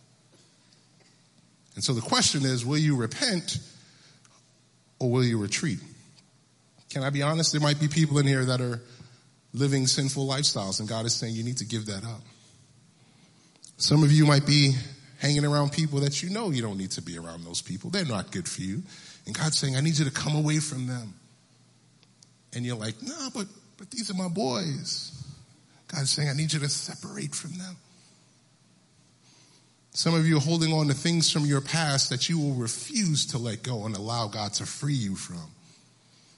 And 1.75 1.85
so 1.85 1.93
the 1.93 2.01
question 2.01 2.45
is, 2.45 2.65
will 2.65 2.79
you 2.79 2.97
repent 2.97 3.59
or 4.99 5.11
will 5.11 5.25
you 5.25 5.39
retreat? 5.39 5.81
Can 6.89 7.03
I 7.03 7.11
be 7.11 7.21
honest? 7.21 7.53
There 7.53 7.61
might 7.61 7.81
be 7.81 7.89
people 7.89 8.19
in 8.19 8.27
here 8.27 8.45
that 8.47 8.63
are 8.63 8.81
living 9.53 9.87
sinful 9.87 10.27
lifestyles 10.27 10.81
and 10.81 10.89
God 10.89 11.05
is 11.05 11.15
saying 11.15 11.35
you 11.35 11.45
need 11.45 11.59
to 11.59 11.67
give 11.67 11.87
that 11.87 12.05
up. 12.05 12.23
Some 13.77 14.03
of 14.03 14.13
you 14.13 14.25
might 14.27 14.47
be 14.47 14.75
hanging 15.19 15.45
around 15.45 15.73
people 15.73 16.01
that 16.01 16.23
you 16.23 16.31
know 16.31 16.51
you 16.51 16.63
don't 16.63 16.79
need 16.79 16.91
to 16.93 17.03
be 17.03 17.19
around 17.19 17.45
those 17.45 17.63
people. 17.63 17.91
They're 17.91 18.05
not 18.05 18.31
good 18.31 18.49
for 18.49 18.61
you. 18.61 18.83
And 19.27 19.37
God's 19.37 19.59
saying, 19.59 19.77
I 19.77 19.81
need 19.81 19.99
you 19.99 20.05
to 20.05 20.11
come 20.11 20.37
away 20.37 20.59
from 20.59 20.87
them. 20.87 21.15
And 22.55 22.65
you're 22.65 22.77
like, 22.77 23.03
no, 23.03 23.29
but, 23.35 23.47
but 23.79 23.91
these 23.91 24.11
are 24.11 24.15
my 24.15 24.29
boys. 24.29 25.11
God's 25.89 26.11
saying, 26.11 26.29
I 26.29 26.35
need 26.35 26.53
you 26.53 26.61
to 26.61 26.69
separate 26.69 27.35
from 27.35 27.53
them. 27.59 27.77
Some 29.93 30.15
of 30.15 30.27
you 30.27 30.37
are 30.39 30.41
holding 30.41 30.73
on 30.73 30.89
to 30.89 30.95
things 30.95 31.31
from 31.31 31.47
your 31.47 31.61
past 31.61 32.11
that 32.11 32.29
you 32.29 32.39
will 32.39 32.55
refuse 32.55 33.27
to 33.27 33.39
let 33.39 33.63
go 33.63 33.87
and 33.87 33.97
allow 33.97 34.27
God 34.29 34.53
to 34.55 34.67
free 34.67 34.95
you 34.95 35.15
from 35.15 35.51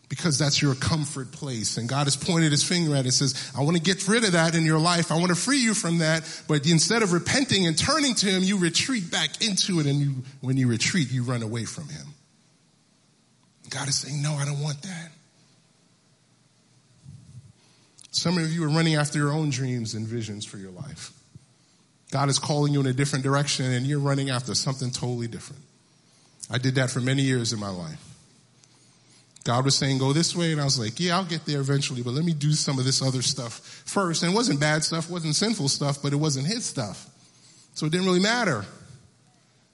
because 0.09 0.39
that's 0.39 0.63
your 0.63 0.75
comfort 0.75 1.33
place. 1.33 1.79
And 1.79 1.89
God 1.89 2.05
has 2.05 2.17
pointed 2.17 2.53
his 2.53 2.63
finger 2.63 2.95
at 2.95 3.01
it 3.01 3.07
and 3.07 3.15
says, 3.15 3.53
I 3.57 3.63
want 3.63 3.77
to 3.77 3.83
get 3.83 4.07
rid 4.07 4.25
of 4.25 4.33
that 4.33 4.55
in 4.55 4.65
your 4.65 4.79
life. 4.79 5.11
I 5.11 5.17
want 5.17 5.29
to 5.29 5.35
free 5.35 5.59
you 5.59 5.75
from 5.75 5.99
that. 5.99 6.23
But 6.47 6.67
instead 6.67 7.03
of 7.03 7.13
repenting 7.13 7.67
and 7.67 7.77
turning 7.77 8.15
to 8.17 8.27
him, 8.27 8.43
you 8.43 8.59
retreat 8.59 9.11
back 9.11 9.45
into 9.45 9.81
it. 9.81 9.87
And 9.87 9.99
you, 9.99 10.15
when 10.41 10.57
you 10.57 10.69
retreat, 10.69 11.11
you 11.11 11.25
run 11.25 11.43
away 11.43 11.65
from 11.65 11.89
him. 11.89 12.07
God 13.69 13.89
is 13.89 13.97
saying, 13.99 14.23
no, 14.23 14.35
I 14.35 14.45
don't 14.45 14.63
want 14.63 14.81
that. 14.83 15.11
Some 18.13 18.39
of 18.39 18.51
you 18.51 18.65
are 18.65 18.69
running 18.69 18.95
after 18.95 19.19
your 19.19 19.33
own 19.33 19.51
dreams 19.51 19.95
and 19.95 20.07
visions 20.07 20.47
for 20.47 20.57
your 20.57 20.71
life. 20.71 21.13
God 22.13 22.29
is 22.29 22.39
calling 22.39 22.73
you 22.73 22.81
in 22.81 22.87
a 22.87 22.93
different 22.93 23.25
direction 23.25 23.67
and 23.67 23.85
you're 23.85 23.99
running 23.99 24.31
after 24.31 24.55
something 24.55 24.91
totally 24.91 25.27
different. 25.27 25.63
I 26.49 26.59
did 26.59 26.77
that 26.77 26.91
for 26.91 27.01
many 27.01 27.23
years 27.23 27.53
in 27.53 27.59
my 27.59 27.69
life. 27.69 28.16
God 29.47 29.65
was 29.65 29.77
saying, 29.77 29.99
go 29.99 30.13
this 30.13 30.35
way. 30.35 30.51
And 30.51 30.61
I 30.61 30.65
was 30.65 30.77
like, 30.77 30.99
yeah, 30.99 31.17
I'll 31.17 31.25
get 31.25 31.47
there 31.47 31.61
eventually, 31.61 32.03
but 32.03 32.13
let 32.13 32.25
me 32.25 32.33
do 32.33 32.53
some 32.53 32.81
of 32.81 32.85
this 32.85 33.01
other 33.01 33.23
stuff 33.23 33.61
first. 33.87 34.25
And 34.25 34.33
it 34.33 34.35
wasn't 34.35 34.59
bad 34.59 34.83
stuff, 34.83 35.09
wasn't 35.09 35.37
sinful 35.37 35.69
stuff, 35.69 36.03
but 36.03 36.13
it 36.13 36.17
wasn't 36.17 36.49
his 36.49 36.65
stuff. 36.65 37.09
So 37.75 37.87
it 37.87 37.93
didn't 37.93 38.07
really 38.07 38.21
matter. 38.21 38.65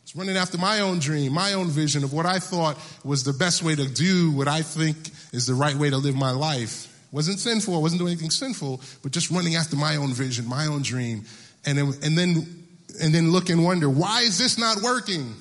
It's 0.02 0.14
running 0.14 0.37
after 0.37 0.58
my 0.58 0.80
own 0.80 0.98
dream, 0.98 1.32
my 1.32 1.54
own 1.54 1.68
vision 1.68 2.04
of 2.04 2.12
what 2.12 2.26
I 2.26 2.38
thought 2.38 2.78
was 3.02 3.24
the 3.24 3.32
best 3.32 3.62
way 3.62 3.74
to 3.74 3.88
do 3.88 4.30
what 4.32 4.46
I 4.46 4.61
think 4.61 4.96
is 5.32 5.46
the 5.46 5.54
right 5.54 5.74
way 5.74 5.88
to 5.88 5.96
live 5.96 6.14
my 6.14 6.32
life. 6.32 6.85
It 7.06 7.14
wasn't 7.14 7.40
sinful. 7.40 7.74
I 7.74 7.78
wasn't 7.78 8.00
doing 8.00 8.12
anything 8.12 8.30
sinful, 8.30 8.82
but 9.02 9.11
just 9.11 9.30
running 9.30 9.56
after 9.56 9.76
my 9.76 9.96
own 9.96 10.12
vision, 10.12 10.46
my 10.46 10.66
own 10.66 10.82
dream. 10.82 11.24
And 11.64 11.78
then, 11.78 11.94
and 12.02 12.18
then, 12.18 12.66
and 13.00 13.14
then 13.14 13.32
look 13.32 13.48
and 13.48 13.64
wonder, 13.64 13.88
why 13.88 14.20
is 14.20 14.37
this 14.38 14.58
not 14.58 14.82
working? 14.82 15.35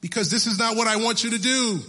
Because 0.00 0.30
this 0.30 0.46
is 0.46 0.58
not 0.58 0.74
what 0.74 0.88
I 0.88 0.96
want 0.96 1.22
you 1.22 1.32
to 1.32 1.38
do. 1.38 1.80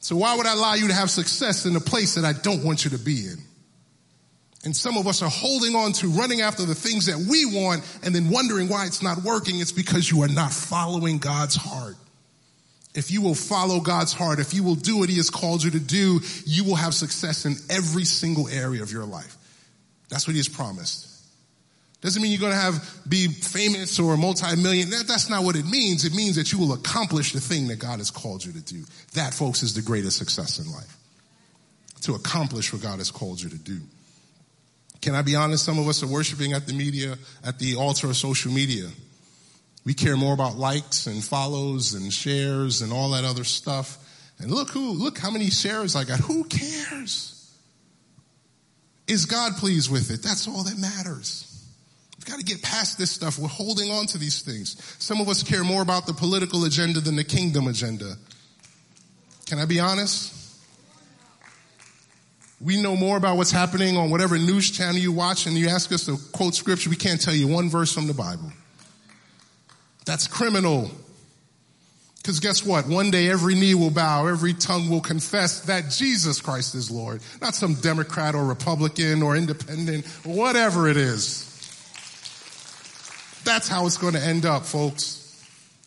So 0.00 0.16
why 0.16 0.36
would 0.36 0.46
I 0.46 0.52
allow 0.52 0.74
you 0.74 0.88
to 0.88 0.94
have 0.94 1.10
success 1.10 1.66
in 1.66 1.74
a 1.76 1.80
place 1.80 2.14
that 2.14 2.24
I 2.24 2.32
don't 2.32 2.64
want 2.64 2.84
you 2.84 2.90
to 2.92 2.98
be 2.98 3.26
in? 3.26 3.38
And 4.64 4.76
some 4.76 4.96
of 4.96 5.06
us 5.06 5.22
are 5.22 5.30
holding 5.30 5.76
on 5.76 5.92
to 5.94 6.08
running 6.08 6.40
after 6.40 6.64
the 6.64 6.74
things 6.74 7.06
that 7.06 7.16
we 7.16 7.46
want 7.46 7.84
and 8.02 8.14
then 8.14 8.28
wondering 8.30 8.68
why 8.68 8.86
it's 8.86 9.02
not 9.02 9.22
working. 9.22 9.60
It's 9.60 9.72
because 9.72 10.10
you 10.10 10.22
are 10.22 10.28
not 10.28 10.52
following 10.52 11.18
God's 11.18 11.54
heart. 11.54 11.96
If 12.94 13.10
you 13.10 13.22
will 13.22 13.34
follow 13.34 13.80
God's 13.80 14.12
heart, 14.12 14.40
if 14.40 14.54
you 14.54 14.64
will 14.64 14.74
do 14.74 14.98
what 14.98 15.08
he 15.08 15.16
has 15.16 15.30
called 15.30 15.62
you 15.62 15.70
to 15.70 15.80
do, 15.80 16.20
you 16.44 16.64
will 16.64 16.74
have 16.74 16.94
success 16.94 17.44
in 17.44 17.54
every 17.70 18.04
single 18.04 18.48
area 18.48 18.82
of 18.82 18.90
your 18.90 19.04
life. 19.04 19.36
That's 20.08 20.26
what 20.26 20.32
he 20.32 20.38
has 20.38 20.48
promised. 20.48 21.07
Doesn't 22.00 22.22
mean 22.22 22.30
you're 22.30 22.40
going 22.40 22.52
to 22.52 22.58
have, 22.58 22.88
be 23.08 23.26
famous 23.26 23.98
or 23.98 24.14
a 24.14 24.16
multi-million. 24.16 24.90
That, 24.90 25.06
that's 25.08 25.28
not 25.28 25.42
what 25.42 25.56
it 25.56 25.66
means. 25.66 26.04
It 26.04 26.14
means 26.14 26.36
that 26.36 26.52
you 26.52 26.58
will 26.58 26.72
accomplish 26.72 27.32
the 27.32 27.40
thing 27.40 27.66
that 27.68 27.80
God 27.80 27.98
has 27.98 28.10
called 28.10 28.44
you 28.44 28.52
to 28.52 28.60
do. 28.60 28.84
That, 29.14 29.34
folks, 29.34 29.64
is 29.64 29.74
the 29.74 29.82
greatest 29.82 30.16
success 30.16 30.60
in 30.60 30.70
life. 30.72 30.96
To 32.02 32.14
accomplish 32.14 32.72
what 32.72 32.82
God 32.82 32.98
has 32.98 33.10
called 33.10 33.40
you 33.42 33.50
to 33.50 33.58
do. 33.58 33.80
Can 35.02 35.16
I 35.16 35.22
be 35.22 35.34
honest? 35.34 35.64
Some 35.64 35.78
of 35.78 35.88
us 35.88 36.02
are 36.04 36.06
worshiping 36.06 36.52
at 36.52 36.66
the 36.66 36.72
media, 36.72 37.16
at 37.44 37.58
the 37.58 37.74
altar 37.74 38.08
of 38.08 38.16
social 38.16 38.52
media. 38.52 38.88
We 39.84 39.94
care 39.94 40.16
more 40.16 40.34
about 40.34 40.56
likes 40.56 41.06
and 41.06 41.22
follows 41.22 41.94
and 41.94 42.12
shares 42.12 42.82
and 42.82 42.92
all 42.92 43.10
that 43.10 43.24
other 43.24 43.44
stuff. 43.44 43.98
And 44.38 44.52
look 44.52 44.70
who, 44.70 44.92
look 44.92 45.18
how 45.18 45.30
many 45.30 45.50
shares 45.50 45.96
I 45.96 46.04
got. 46.04 46.20
Who 46.20 46.44
cares? 46.44 47.34
Is 49.08 49.24
God 49.24 49.56
pleased 49.56 49.90
with 49.90 50.10
it? 50.12 50.22
That's 50.22 50.46
all 50.46 50.62
that 50.64 50.78
matters. 50.78 51.47
Got 52.28 52.38
to 52.38 52.44
get 52.44 52.60
past 52.62 52.98
this 52.98 53.10
stuff. 53.10 53.38
We're 53.38 53.48
holding 53.48 53.90
on 53.90 54.06
to 54.08 54.18
these 54.18 54.42
things. 54.42 54.76
Some 54.98 55.22
of 55.22 55.30
us 55.30 55.42
care 55.42 55.64
more 55.64 55.80
about 55.80 56.06
the 56.06 56.12
political 56.12 56.64
agenda 56.66 57.00
than 57.00 57.16
the 57.16 57.24
kingdom 57.24 57.66
agenda. 57.66 58.16
Can 59.46 59.58
I 59.58 59.64
be 59.64 59.80
honest? 59.80 60.34
We 62.60 62.82
know 62.82 62.96
more 62.96 63.16
about 63.16 63.38
what's 63.38 63.52
happening 63.52 63.96
on 63.96 64.10
whatever 64.10 64.36
news 64.36 64.70
channel 64.70 64.96
you 64.96 65.10
watch 65.10 65.46
and 65.46 65.56
you 65.56 65.68
ask 65.68 65.90
us 65.90 66.04
to 66.04 66.18
quote 66.32 66.54
scripture. 66.54 66.90
We 66.90 66.96
can't 66.96 67.20
tell 67.20 67.34
you 67.34 67.48
one 67.48 67.70
verse 67.70 67.94
from 67.94 68.06
the 68.06 68.14
Bible. 68.14 68.52
That's 70.04 70.26
criminal. 70.26 70.90
Because 72.16 72.40
guess 72.40 72.62
what? 72.62 72.86
One 72.86 73.10
day 73.10 73.30
every 73.30 73.54
knee 73.54 73.74
will 73.74 73.90
bow, 73.90 74.26
every 74.26 74.52
tongue 74.52 74.90
will 74.90 75.00
confess 75.00 75.60
that 75.62 75.88
Jesus 75.88 76.42
Christ 76.42 76.74
is 76.74 76.90
Lord. 76.90 77.22
Not 77.40 77.54
some 77.54 77.72
Democrat 77.74 78.34
or 78.34 78.44
Republican 78.44 79.22
or 79.22 79.34
independent, 79.34 80.04
whatever 80.24 80.88
it 80.88 80.98
is. 80.98 81.47
That's 83.48 83.66
how 83.66 83.86
it's 83.86 83.96
going 83.96 84.12
to 84.12 84.20
end 84.20 84.44
up, 84.44 84.66
folks. 84.66 85.24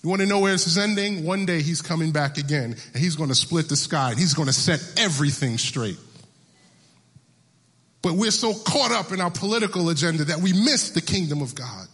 You 0.02 0.10
want 0.10 0.22
to 0.22 0.26
know 0.26 0.40
where 0.40 0.52
this 0.52 0.66
is 0.66 0.80
ending? 0.80 1.24
One 1.24 1.46
day 1.46 1.62
he's 1.62 1.84
coming 1.84 2.12
back 2.12 2.40
again 2.40 2.76
and 2.94 2.98
he's 2.98 3.16
going 3.16 3.30
to 3.30 3.36
split 3.36 3.70
the 3.70 3.76
sky 3.76 4.10
and 4.10 4.20
he's 4.20 4.34
going 4.34 4.48
to 4.48 4.54
set 4.54 4.82
everything 4.98 5.60
straight. 5.60 6.00
But 8.02 8.14
we're 8.14 8.32
so 8.32 8.56
caught 8.56 8.92
up 8.92 9.12
in 9.12 9.22
our 9.22 9.30
political 9.30 9.90
agenda 9.90 10.24
that 10.24 10.40
we 10.40 10.54
miss 10.54 10.90
the 10.90 11.02
kingdom 11.02 11.44
of 11.44 11.54
God. 11.54 11.86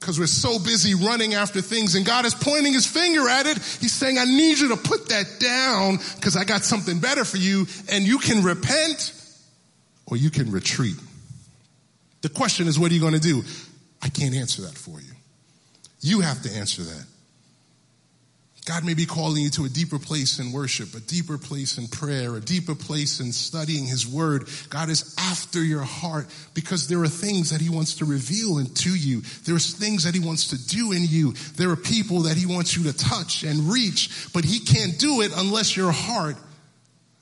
Because 0.00 0.18
we're 0.18 0.26
so 0.26 0.58
busy 0.58 0.94
running 0.94 1.34
after 1.34 1.60
things 1.60 1.94
and 1.94 2.04
God 2.04 2.24
is 2.24 2.34
pointing 2.34 2.72
his 2.72 2.84
finger 2.84 3.28
at 3.28 3.46
it. 3.46 3.58
He's 3.80 3.92
saying, 3.92 4.18
I 4.18 4.24
need 4.24 4.58
you 4.58 4.70
to 4.70 4.76
put 4.76 5.08
that 5.10 5.38
down 5.38 5.98
because 6.16 6.36
I 6.36 6.42
got 6.42 6.64
something 6.64 6.98
better 6.98 7.24
for 7.24 7.36
you 7.36 7.68
and 7.92 8.04
you 8.04 8.18
can 8.18 8.42
repent 8.42 9.12
or 10.06 10.16
you 10.16 10.30
can 10.30 10.50
retreat. 10.50 10.96
The 12.22 12.28
question 12.28 12.66
is, 12.66 12.76
what 12.76 12.90
are 12.90 12.94
you 12.94 13.00
going 13.00 13.14
to 13.14 13.20
do? 13.20 13.44
I 14.04 14.08
can't 14.08 14.34
answer 14.34 14.62
that 14.62 14.76
for 14.76 15.00
you. 15.00 15.12
You 16.00 16.20
have 16.20 16.42
to 16.42 16.52
answer 16.52 16.82
that. 16.82 17.06
God 18.66 18.84
may 18.84 18.94
be 18.94 19.04
calling 19.04 19.42
you 19.42 19.50
to 19.50 19.64
a 19.64 19.68
deeper 19.68 19.98
place 19.98 20.38
in 20.38 20.52
worship, 20.52 20.94
a 20.94 21.00
deeper 21.00 21.36
place 21.36 21.76
in 21.76 21.86
prayer, 21.86 22.34
a 22.34 22.40
deeper 22.40 22.74
place 22.74 23.20
in 23.20 23.30
studying 23.32 23.84
His 23.86 24.06
Word. 24.06 24.48
God 24.70 24.88
is 24.88 25.14
after 25.18 25.62
your 25.62 25.82
heart 25.82 26.26
because 26.54 26.88
there 26.88 27.02
are 27.02 27.08
things 27.08 27.50
that 27.50 27.60
He 27.60 27.68
wants 27.68 27.96
to 27.96 28.04
reveal 28.04 28.58
into 28.58 28.90
you. 28.90 29.20
There 29.44 29.54
are 29.54 29.58
things 29.58 30.04
that 30.04 30.14
He 30.14 30.20
wants 30.20 30.48
to 30.48 30.68
do 30.68 30.92
in 30.92 31.04
you. 31.06 31.32
There 31.56 31.70
are 31.70 31.76
people 31.76 32.20
that 32.20 32.38
He 32.38 32.46
wants 32.46 32.76
you 32.76 32.84
to 32.84 32.96
touch 32.96 33.42
and 33.42 33.70
reach, 33.70 34.28
but 34.32 34.44
He 34.44 34.60
can't 34.60 34.98
do 34.98 35.20
it 35.20 35.32
unless 35.36 35.76
your 35.76 35.92
heart 35.92 36.36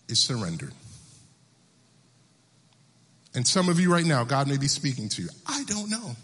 is 0.08 0.20
surrendered. 0.20 0.72
And 3.34 3.46
some 3.46 3.68
of 3.68 3.80
you 3.80 3.92
right 3.92 4.06
now, 4.06 4.22
God 4.22 4.46
may 4.46 4.58
be 4.58 4.68
speaking 4.68 5.08
to 5.10 5.22
you. 5.22 5.28
I 5.46 5.64
don't 5.64 5.90
know. 5.90 6.16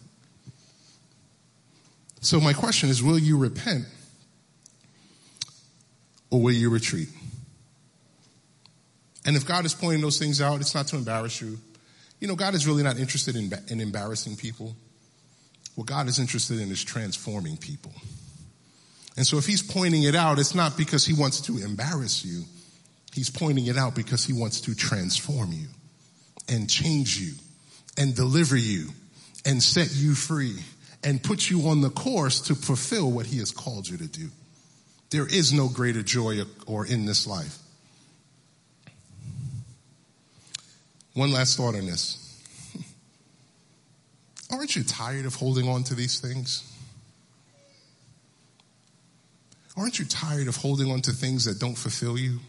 So 2.21 2.41
my 2.41 2.53
question 2.53 2.89
is, 2.89 3.03
will 3.03 3.19
you 3.19 3.39
repent? 3.39 3.85
or 6.31 6.41
will 6.41 6.53
you 6.53 6.71
retreat? 6.71 7.09
And 9.25 9.37
if 9.37 9.47
God 9.47 9.65
is 9.65 9.75
pointing 9.75 10.01
those 10.01 10.19
things 10.19 10.41
out, 10.41 10.61
it's 10.61 10.75
not 10.75 10.87
to 10.89 10.97
embarrass 10.97 11.41
you. 11.41 11.59
You 12.21 12.29
know, 12.29 12.35
God 12.35 12.55
is 12.55 12.67
really 12.67 12.83
not 12.83 12.99
interested 12.99 13.37
in, 13.37 13.53
in 13.69 13.81
embarrassing 13.81 14.37
people. 14.37 14.75
What 15.75 15.87
God 15.87 16.09
is 16.09 16.19
interested 16.19 16.61
in 16.61 16.71
is 16.71 16.83
transforming 16.83 17.57
people. 17.57 17.93
And 19.17 19.27
so 19.27 19.37
if 19.37 19.47
he's 19.47 19.63
pointing 19.63 20.05
it 20.05 20.15
out, 20.15 20.39
it's 20.39 20.55
not 20.55 20.77
because 20.77 21.05
he 21.05 21.13
wants 21.13 21.41
to 21.43 21.59
embarrass 21.59 22.25
you. 22.25 22.43
He's 23.13 23.31
pointing 23.31 23.67
it 23.67 23.77
out 23.77 23.95
because 23.95 24.25
he 24.25 24.33
wants 24.33 24.61
to 24.63 24.75
transform 24.75 25.53
you 25.53 25.67
and 26.49 26.69
change 26.69 27.19
you 27.19 27.35
and 27.97 28.15
deliver 28.15 28.57
you 28.57 28.89
and 29.45 29.63
set 29.63 29.95
you 29.95 30.15
free 30.15 30.57
and 31.05 31.23
put 31.23 31.49
you 31.49 31.69
on 31.69 31.81
the 31.81 31.91
course 31.91 32.41
to 32.43 32.55
fulfill 32.55 33.11
what 33.11 33.27
he 33.27 33.39
has 33.39 33.51
called 33.51 33.89
you 33.89 33.97
to 33.99 34.07
do. 34.07 34.29
There 35.11 35.27
is 35.27 35.53
no 35.53 35.69
greater 35.69 36.03
joy 36.03 36.41
or 36.67 36.87
in 36.87 37.07
this 37.07 37.27
life. 37.27 37.59
One 41.15 41.33
last 41.33 41.57
thought 41.57 41.75
on 41.75 41.87
this. 41.87 42.25
Aren't 44.51 44.77
you 44.77 44.85
tired 44.85 45.25
of 45.25 45.35
holding 45.35 45.69
on 45.69 45.83
to 45.85 45.95
these 45.95 46.21
things? 46.21 46.65
Aren't 49.77 49.99
you 49.99 50.05
tired 50.05 50.49
of 50.49 50.57
holding 50.57 50.91
on 50.91 51.01
to 51.03 51.13
things 51.13 51.45
that 51.45 51.61
don't 51.61 51.77
fulfill 51.77 52.19
you, 52.19 52.41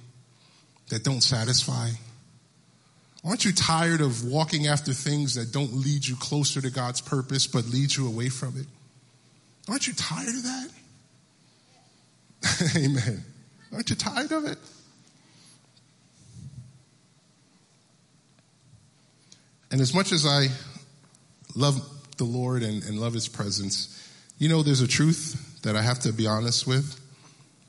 that 0.90 1.04
don't 1.04 1.22
satisfy? 1.22 1.90
Aren't 3.26 3.44
you 3.44 3.52
tired 3.52 4.02
of 4.02 4.24
walking 4.24 4.68
after 4.68 4.94
things 4.94 5.36
that 5.36 5.52
don't 5.52 5.74
lead 5.74 6.08
you 6.08 6.16
closer 6.16 6.62
to 6.62 6.70
God's 6.70 7.02
purpose 7.02 7.48
but 7.48 7.66
lead 7.66 7.96
you 7.96 8.08
away 8.08 8.30
from 8.30 8.58
it? 8.58 8.66
Aren't 9.70 9.88
you 9.88 9.94
tired 9.94 10.30
of 10.30 10.44
that? 10.44 10.70
Amen. 12.78 13.24
Aren't 13.74 13.90
you 13.90 13.96
tired 13.96 14.32
of 14.32 14.46
it? 14.46 14.58
And 19.72 19.82
as 19.82 19.94
much 19.94 20.12
as 20.12 20.26
I 20.26 20.48
love 21.56 21.80
the 22.18 22.24
Lord 22.24 22.64
and, 22.64 22.84
and, 22.86 23.00
love 23.00 23.14
His 23.14 23.28
presence, 23.28 24.10
you 24.40 24.50
know, 24.50 24.64
there's 24.64 24.82
a 24.82 24.88
truth 24.88 25.62
that 25.62 25.76
I 25.76 25.82
have 25.82 26.00
to 26.00 26.12
be 26.12 26.26
honest 26.26 26.66
with 26.66 27.00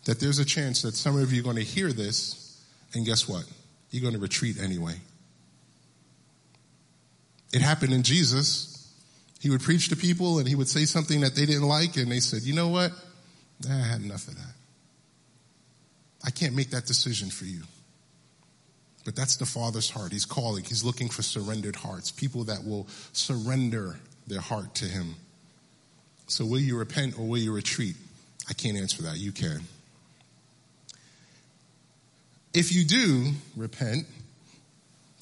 that 0.06 0.18
there's 0.18 0.38
a 0.38 0.44
chance 0.44 0.82
that 0.82 0.94
some 0.94 1.18
of 1.18 1.32
you 1.32 1.40
are 1.40 1.44
going 1.44 1.56
to 1.56 1.62
hear 1.62 1.92
this, 1.92 2.64
and 2.94 3.04
guess 3.04 3.28
what? 3.28 3.44
You're 3.90 4.00
going 4.00 4.14
to 4.14 4.20
retreat 4.20 4.58
anyway. 4.58 4.94
It 7.52 7.62
happened 7.62 7.92
in 7.92 8.02
Jesus. 8.02 8.92
He 9.40 9.50
would 9.50 9.62
preach 9.62 9.88
to 9.88 9.96
people 9.96 10.38
and 10.38 10.46
he 10.46 10.54
would 10.54 10.68
say 10.68 10.84
something 10.84 11.20
that 11.20 11.34
they 11.34 11.46
didn't 11.46 11.66
like, 11.66 11.96
and 11.96 12.10
they 12.10 12.20
said, 12.20 12.42
You 12.42 12.54
know 12.54 12.68
what? 12.68 12.92
I 13.68 13.74
had 13.74 14.02
enough 14.02 14.28
of 14.28 14.36
that. 14.36 14.54
I 16.24 16.30
can't 16.30 16.54
make 16.54 16.70
that 16.70 16.86
decision 16.86 17.30
for 17.30 17.44
you. 17.44 17.62
But 19.04 19.16
that's 19.16 19.36
the 19.36 19.46
Father's 19.46 19.88
heart. 19.88 20.12
He's 20.12 20.26
calling. 20.26 20.64
He's 20.64 20.84
looking 20.84 21.08
for 21.08 21.22
surrendered 21.22 21.76
hearts, 21.76 22.10
people 22.10 22.44
that 22.44 22.64
will 22.64 22.86
surrender 23.12 23.98
their 24.26 24.40
heart 24.40 24.74
to 24.76 24.84
Him. 24.84 25.14
So 26.26 26.44
will 26.44 26.60
you 26.60 26.78
repent 26.78 27.18
or 27.18 27.26
will 27.26 27.38
you 27.38 27.52
retreat? 27.52 27.96
I 28.48 28.52
can't 28.52 28.76
answer 28.76 29.02
that. 29.04 29.16
You 29.16 29.32
can. 29.32 29.60
If 32.52 32.74
you 32.74 32.84
do 32.84 33.32
repent, 33.56 34.06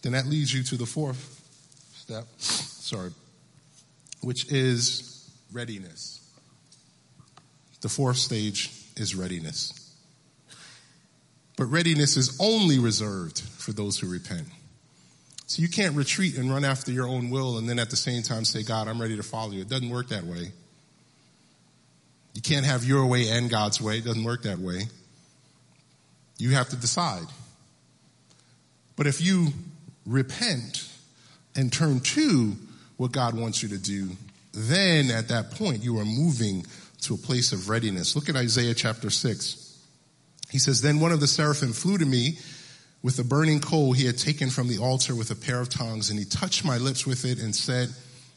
then 0.02 0.12
that 0.12 0.26
leads 0.26 0.52
you 0.52 0.62
to 0.64 0.76
the 0.76 0.86
fourth 0.86 1.37
step, 2.08 2.24
sorry, 2.38 3.10
which 4.22 4.50
is 4.50 5.30
readiness. 5.52 6.26
The 7.82 7.90
fourth 7.90 8.16
stage 8.16 8.72
is 8.96 9.14
readiness. 9.14 9.94
But 11.58 11.66
readiness 11.66 12.16
is 12.16 12.38
only 12.40 12.78
reserved 12.78 13.40
for 13.40 13.74
those 13.74 13.98
who 13.98 14.10
repent. 14.10 14.46
So 15.48 15.60
you 15.60 15.68
can't 15.68 15.94
retreat 15.96 16.38
and 16.38 16.50
run 16.50 16.64
after 16.64 16.90
your 16.90 17.06
own 17.06 17.28
will 17.28 17.58
and 17.58 17.68
then 17.68 17.78
at 17.78 17.90
the 17.90 17.96
same 17.96 18.22
time 18.22 18.46
say, 18.46 18.62
God, 18.62 18.88
I'm 18.88 18.98
ready 18.98 19.18
to 19.18 19.22
follow 19.22 19.50
you. 19.50 19.60
It 19.60 19.68
doesn't 19.68 19.90
work 19.90 20.08
that 20.08 20.24
way. 20.24 20.52
You 22.32 22.40
can't 22.40 22.64
have 22.64 22.84
your 22.84 23.04
way 23.04 23.28
and 23.28 23.50
God's 23.50 23.82
way. 23.82 23.98
It 23.98 24.06
doesn't 24.06 24.24
work 24.24 24.44
that 24.44 24.60
way. 24.60 24.84
You 26.38 26.52
have 26.52 26.70
to 26.70 26.76
decide. 26.76 27.26
But 28.96 29.06
if 29.06 29.20
you 29.20 29.48
repent 30.06 30.88
and 31.58 31.72
turn 31.72 31.98
to 31.98 32.54
what 32.98 33.10
God 33.10 33.36
wants 33.36 33.64
you 33.64 33.70
to 33.70 33.78
do, 33.78 34.10
then 34.52 35.10
at 35.10 35.28
that 35.28 35.50
point 35.50 35.82
you 35.82 35.98
are 35.98 36.04
moving 36.04 36.64
to 37.02 37.14
a 37.14 37.18
place 37.18 37.50
of 37.52 37.68
readiness. 37.68 38.14
Look 38.14 38.28
at 38.28 38.36
Isaiah 38.36 38.74
chapter 38.74 39.10
6. 39.10 39.64
He 40.50 40.58
says, 40.58 40.80
Then 40.80 41.00
one 41.00 41.10
of 41.10 41.18
the 41.18 41.26
seraphim 41.26 41.72
flew 41.72 41.98
to 41.98 42.06
me 42.06 42.38
with 43.02 43.18
a 43.18 43.24
burning 43.24 43.58
coal 43.60 43.92
he 43.92 44.06
had 44.06 44.18
taken 44.18 44.50
from 44.50 44.68
the 44.68 44.78
altar 44.78 45.16
with 45.16 45.32
a 45.32 45.34
pair 45.34 45.60
of 45.60 45.68
tongs, 45.68 46.10
and 46.10 46.18
he 46.18 46.24
touched 46.24 46.64
my 46.64 46.78
lips 46.78 47.04
with 47.04 47.24
it 47.24 47.40
and 47.40 47.54
said, 47.54 47.88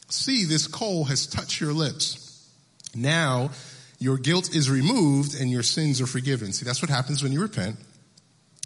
See, 0.09 0.43
this 0.43 0.65
coal 0.65 1.05
has 1.05 1.27
touched 1.27 1.61
your 1.61 1.73
lips. 1.73 2.51
Now 2.95 3.51
your 3.99 4.17
guilt 4.17 4.55
is 4.55 4.67
removed 4.67 5.39
and 5.39 5.51
your 5.51 5.63
sins 5.63 6.01
are 6.01 6.07
forgiven. 6.07 6.53
See, 6.53 6.65
that's 6.65 6.81
what 6.81 6.89
happens 6.89 7.21
when 7.21 7.31
you 7.31 7.41
repent. 7.41 7.77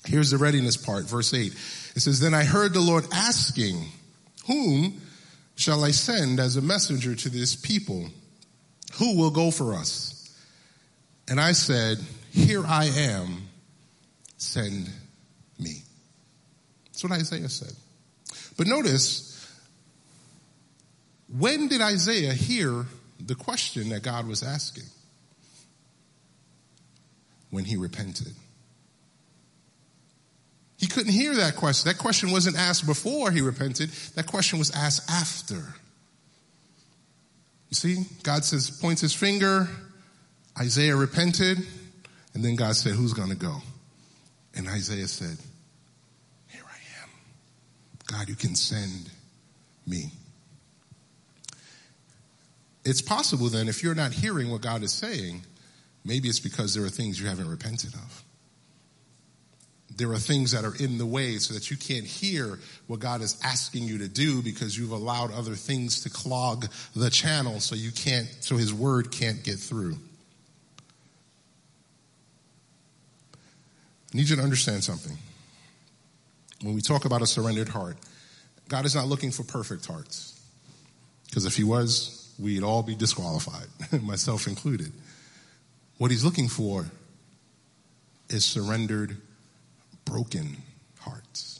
Here's 0.05 0.31
the 0.31 0.37
readiness 0.37 0.77
part, 0.77 1.03
verse 1.03 1.33
8. 1.33 1.51
It 1.51 1.99
says, 1.99 2.21
Then 2.21 2.33
I 2.33 2.45
heard 2.45 2.73
the 2.73 2.79
Lord 2.79 3.05
asking, 3.11 3.85
Whom 4.47 5.01
shall 5.55 5.83
I 5.83 5.91
send 5.91 6.39
as 6.39 6.55
a 6.55 6.61
messenger 6.61 7.15
to 7.15 7.29
this 7.29 7.55
people? 7.55 8.09
Who 8.95 9.17
will 9.17 9.31
go 9.31 9.51
for 9.51 9.73
us? 9.73 10.11
And 11.27 11.39
I 11.39 11.53
said, 11.53 11.97
here 12.31 12.63
I 12.65 12.85
am, 12.85 13.47
send 14.37 14.89
me. 15.59 15.81
That's 16.85 17.03
what 17.03 17.13
Isaiah 17.13 17.49
said. 17.49 17.73
But 18.57 18.67
notice, 18.67 19.31
when 21.27 21.67
did 21.67 21.81
Isaiah 21.81 22.33
hear 22.33 22.85
the 23.19 23.35
question 23.35 23.89
that 23.89 24.03
God 24.03 24.27
was 24.27 24.43
asking? 24.43 24.85
When 27.49 27.65
he 27.65 27.77
repented. 27.77 28.33
He 30.85 30.91
couldn't 30.91 31.13
hear 31.13 31.33
that 31.37 31.55
question. 31.55 31.89
That 31.89 31.97
question 31.97 32.29
wasn't 32.29 32.57
asked 32.57 32.85
before 32.85 33.31
he 33.31 33.41
repented. 33.41 33.89
That 34.13 34.27
question 34.27 34.59
was 34.59 34.69
asked 34.69 35.09
after. 35.09 35.55
You 35.55 35.63
see, 37.71 38.05
God 38.21 38.45
says, 38.45 38.69
points 38.69 39.01
his 39.01 39.11
finger. 39.11 39.67
Isaiah 40.55 40.95
repented. 40.95 41.57
And 42.35 42.45
then 42.45 42.55
God 42.55 42.75
said, 42.75 42.93
Who's 42.93 43.13
going 43.13 43.29
to 43.29 43.35
go? 43.35 43.63
And 44.53 44.67
Isaiah 44.67 45.07
said, 45.07 45.39
Here 46.49 46.61
I 46.63 46.77
am. 47.01 47.09
God, 48.05 48.29
you 48.29 48.35
can 48.35 48.53
send 48.53 49.09
me. 49.87 50.11
It's 52.83 53.01
possible 53.01 53.49
then, 53.49 53.67
if 53.67 53.81
you're 53.81 53.95
not 53.95 54.11
hearing 54.11 54.51
what 54.51 54.61
God 54.61 54.83
is 54.83 54.93
saying, 54.93 55.41
maybe 56.03 56.29
it's 56.29 56.39
because 56.39 56.75
there 56.75 56.85
are 56.85 56.89
things 56.89 57.19
you 57.19 57.25
haven't 57.25 57.49
repented 57.49 57.95
of. 57.95 58.24
There 59.97 60.11
are 60.11 60.17
things 60.17 60.51
that 60.51 60.65
are 60.65 60.75
in 60.75 60.97
the 60.97 61.05
way 61.05 61.37
so 61.37 61.53
that 61.53 61.71
you 61.71 61.77
can't 61.77 62.05
hear 62.05 62.59
what 62.87 62.99
God 62.99 63.21
is 63.21 63.39
asking 63.43 63.83
you 63.83 63.99
to 63.99 64.09
do 64.09 64.41
because 64.41 64.77
you've 64.77 64.91
allowed 64.91 65.31
other 65.31 65.55
things 65.55 66.01
to 66.01 66.09
clog 66.09 66.67
the 66.95 67.09
channel 67.09 67.59
so 67.59 67.75
you 67.75 67.91
can't, 67.91 68.27
so 68.41 68.57
his 68.57 68.73
word 68.73 69.11
can't 69.11 69.43
get 69.43 69.57
through. 69.57 69.95
I 74.13 74.17
need 74.17 74.29
you 74.29 74.35
to 74.35 74.41
understand 74.41 74.83
something. 74.83 75.17
When 76.61 76.73
we 76.73 76.81
talk 76.81 77.05
about 77.05 77.21
a 77.21 77.27
surrendered 77.27 77.69
heart, 77.69 77.97
God 78.67 78.85
is 78.85 78.95
not 78.95 79.07
looking 79.07 79.31
for 79.31 79.43
perfect 79.43 79.85
hearts. 79.85 80.39
Because 81.27 81.45
if 81.45 81.55
He 81.55 81.63
was, 81.63 82.33
we'd 82.39 82.63
all 82.63 82.81
be 82.81 82.95
disqualified, 82.95 83.67
myself 84.01 84.47
included. 84.47 84.91
What 85.97 86.11
He's 86.11 86.23
looking 86.23 86.47
for 86.47 86.85
is 88.29 88.45
surrendered, 88.45 89.17
broken 90.05 90.57
hearts. 90.99 91.59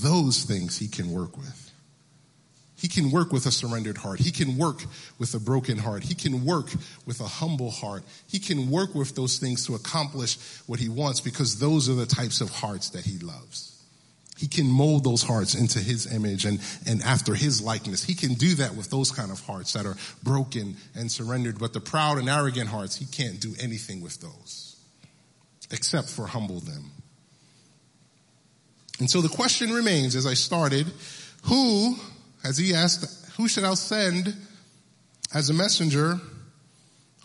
Those 0.00 0.44
things 0.44 0.78
He 0.78 0.88
can 0.88 1.10
work 1.10 1.36
with. 1.36 1.72
He 2.76 2.88
can 2.88 3.12
work 3.12 3.32
with 3.32 3.46
a 3.46 3.52
surrendered 3.52 3.96
heart. 3.96 4.18
He 4.18 4.32
can 4.32 4.58
work 4.58 4.82
with 5.16 5.34
a 5.34 5.38
broken 5.38 5.78
heart. 5.78 6.02
He 6.02 6.16
can 6.16 6.44
work 6.44 6.66
with 7.06 7.20
a 7.20 7.28
humble 7.28 7.70
heart. 7.70 8.02
He 8.26 8.40
can 8.40 8.70
work 8.70 8.92
with 8.92 9.14
those 9.14 9.38
things 9.38 9.64
to 9.66 9.76
accomplish 9.76 10.36
what 10.66 10.80
he 10.80 10.88
wants 10.88 11.20
because 11.20 11.60
those 11.60 11.88
are 11.88 11.94
the 11.94 12.06
types 12.06 12.40
of 12.40 12.50
hearts 12.50 12.90
that 12.90 13.04
he 13.04 13.18
loves. 13.18 13.80
He 14.36 14.48
can 14.48 14.66
mold 14.66 15.04
those 15.04 15.22
hearts 15.22 15.54
into 15.54 15.78
his 15.78 16.12
image 16.12 16.44
and, 16.44 16.58
and 16.84 17.00
after 17.02 17.36
his 17.36 17.62
likeness. 17.62 18.02
He 18.02 18.16
can 18.16 18.34
do 18.34 18.56
that 18.56 18.74
with 18.74 18.90
those 18.90 19.12
kind 19.12 19.30
of 19.30 19.38
hearts 19.46 19.74
that 19.74 19.86
are 19.86 19.94
broken 20.24 20.76
and 20.96 21.08
surrendered. 21.08 21.60
But 21.60 21.74
the 21.74 21.80
proud 21.80 22.18
and 22.18 22.28
arrogant 22.28 22.68
hearts, 22.68 22.96
he 22.96 23.04
can't 23.04 23.38
do 23.38 23.54
anything 23.60 24.00
with 24.00 24.20
those 24.20 24.71
except 25.72 26.08
for 26.08 26.26
humble 26.26 26.60
them. 26.60 26.90
And 29.00 29.10
so 29.10 29.20
the 29.20 29.28
question 29.28 29.70
remains 29.70 30.14
as 30.14 30.26
I 30.26 30.34
started, 30.34 30.86
who 31.44 31.96
as 32.44 32.58
he 32.58 32.74
asked, 32.74 33.32
who 33.36 33.48
should 33.48 33.64
I 33.64 33.74
send 33.74 34.34
as 35.34 35.50
a 35.50 35.54
messenger? 35.54 36.20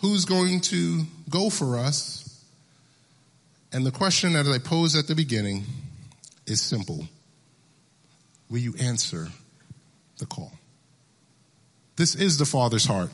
Who's 0.01 0.25
going 0.25 0.61
to 0.61 1.03
go 1.29 1.49
for 1.49 1.77
us? 1.77 2.43
And 3.73 3.85
the 3.85 3.91
question 3.91 4.33
that 4.33 4.47
I 4.47 4.59
posed 4.59 4.95
at 4.95 5.07
the 5.07 5.15
beginning 5.15 5.65
is 6.45 6.61
simple. 6.61 7.07
Will 8.49 8.59
you 8.59 8.73
answer 8.79 9.27
the 10.19 10.25
call? 10.25 10.53
This 11.95 12.15
is 12.15 12.37
the 12.37 12.45
Father's 12.45 12.85
heart. 12.85 13.09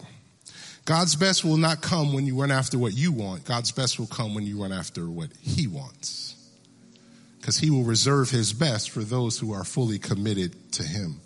God's 0.85 1.15
best 1.15 1.45
will 1.45 1.57
not 1.57 1.81
come 1.81 2.13
when 2.13 2.25
you 2.25 2.39
run 2.39 2.51
after 2.51 2.77
what 2.77 2.93
you 2.93 3.11
want. 3.11 3.45
God's 3.45 3.71
best 3.71 3.99
will 3.99 4.07
come 4.07 4.35
when 4.35 4.45
you 4.45 4.61
run 4.61 4.73
after 4.73 5.09
what 5.09 5.29
He 5.41 5.67
wants. 5.67 6.35
Because 7.39 7.57
He 7.57 7.69
will 7.69 7.83
reserve 7.83 8.29
His 8.29 8.53
best 8.53 8.89
for 8.89 9.03
those 9.03 9.39
who 9.39 9.53
are 9.53 9.63
fully 9.63 9.99
committed 9.99 10.73
to 10.73 10.83
Him. 10.83 11.21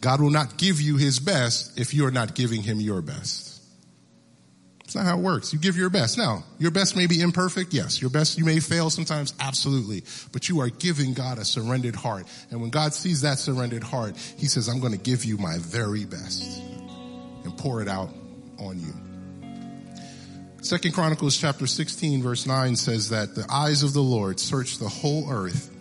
God 0.00 0.20
will 0.20 0.30
not 0.30 0.56
give 0.56 0.80
you 0.80 0.96
his 0.96 1.18
best 1.18 1.78
if 1.78 1.92
you're 1.92 2.10
not 2.10 2.34
giving 2.34 2.62
him 2.62 2.80
your 2.80 3.02
best. 3.02 3.56
It's 4.84 4.94
not 4.94 5.04
how 5.04 5.18
it 5.18 5.22
works. 5.22 5.52
You 5.52 5.58
give 5.58 5.76
your 5.76 5.90
best. 5.90 6.16
Now, 6.16 6.44
your 6.58 6.70
best 6.70 6.96
may 6.96 7.06
be 7.06 7.20
imperfect. 7.20 7.74
Yes. 7.74 8.00
Your 8.00 8.08
best, 8.08 8.38
you 8.38 8.44
may 8.46 8.58
fail 8.58 8.88
sometimes. 8.88 9.34
Absolutely. 9.38 10.04
But 10.32 10.48
you 10.48 10.60
are 10.60 10.70
giving 10.70 11.12
God 11.12 11.36
a 11.36 11.44
surrendered 11.44 11.94
heart. 11.94 12.26
And 12.50 12.62
when 12.62 12.70
God 12.70 12.94
sees 12.94 13.20
that 13.20 13.38
surrendered 13.38 13.82
heart, 13.82 14.16
he 14.38 14.46
says, 14.46 14.66
I'm 14.66 14.80
going 14.80 14.92
to 14.92 14.98
give 14.98 15.26
you 15.26 15.36
my 15.36 15.58
very 15.58 16.06
best 16.06 16.62
and 17.44 17.58
pour 17.58 17.82
it 17.82 17.88
out 17.88 18.08
on 18.58 18.78
you. 18.80 18.92
Second 20.60 20.92
Chronicles 20.92 21.36
chapter 21.36 21.66
16 21.66 22.22
verse 22.22 22.46
9 22.46 22.76
says 22.76 23.10
that 23.10 23.34
the 23.34 23.46
eyes 23.48 23.82
of 23.82 23.92
the 23.92 24.02
Lord 24.02 24.40
search 24.40 24.78
the 24.78 24.88
whole 24.88 25.30
earth 25.30 25.74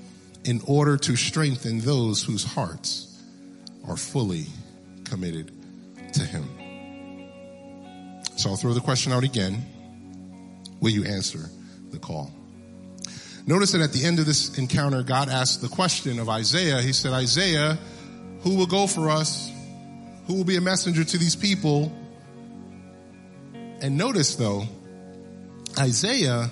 in 0.43 0.61
order 0.65 0.97
to 0.97 1.15
strengthen 1.15 1.79
those 1.79 2.23
whose 2.23 2.43
hearts 2.43 3.21
are 3.87 3.97
fully 3.97 4.45
committed 5.03 5.51
to 6.13 6.23
Him. 6.23 6.45
So 8.37 8.51
I'll 8.51 8.55
throw 8.55 8.73
the 8.73 8.81
question 8.81 9.11
out 9.11 9.23
again. 9.23 9.65
Will 10.79 10.91
you 10.91 11.05
answer 11.05 11.49
the 11.91 11.97
call? 11.97 12.31
Notice 13.47 13.71
that 13.71 13.81
at 13.81 13.93
the 13.93 14.05
end 14.05 14.19
of 14.19 14.25
this 14.25 14.57
encounter, 14.57 15.03
God 15.03 15.29
asked 15.29 15.61
the 15.61 15.69
question 15.69 16.19
of 16.19 16.29
Isaiah. 16.29 16.81
He 16.81 16.93
said, 16.93 17.13
Isaiah, 17.13 17.77
who 18.41 18.55
will 18.55 18.67
go 18.67 18.87
for 18.87 19.09
us? 19.09 19.51
Who 20.27 20.35
will 20.35 20.43
be 20.43 20.57
a 20.57 20.61
messenger 20.61 21.03
to 21.03 21.17
these 21.17 21.35
people? 21.35 21.91
And 23.81 23.97
notice 23.97 24.35
though, 24.35 24.65
Isaiah, 25.77 26.49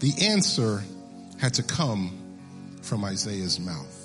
the 0.00 0.26
answer 0.28 0.82
had 1.38 1.54
to 1.54 1.62
come 1.62 2.18
from 2.82 3.04
Isaiah's 3.04 3.60
mouth. 3.60 3.96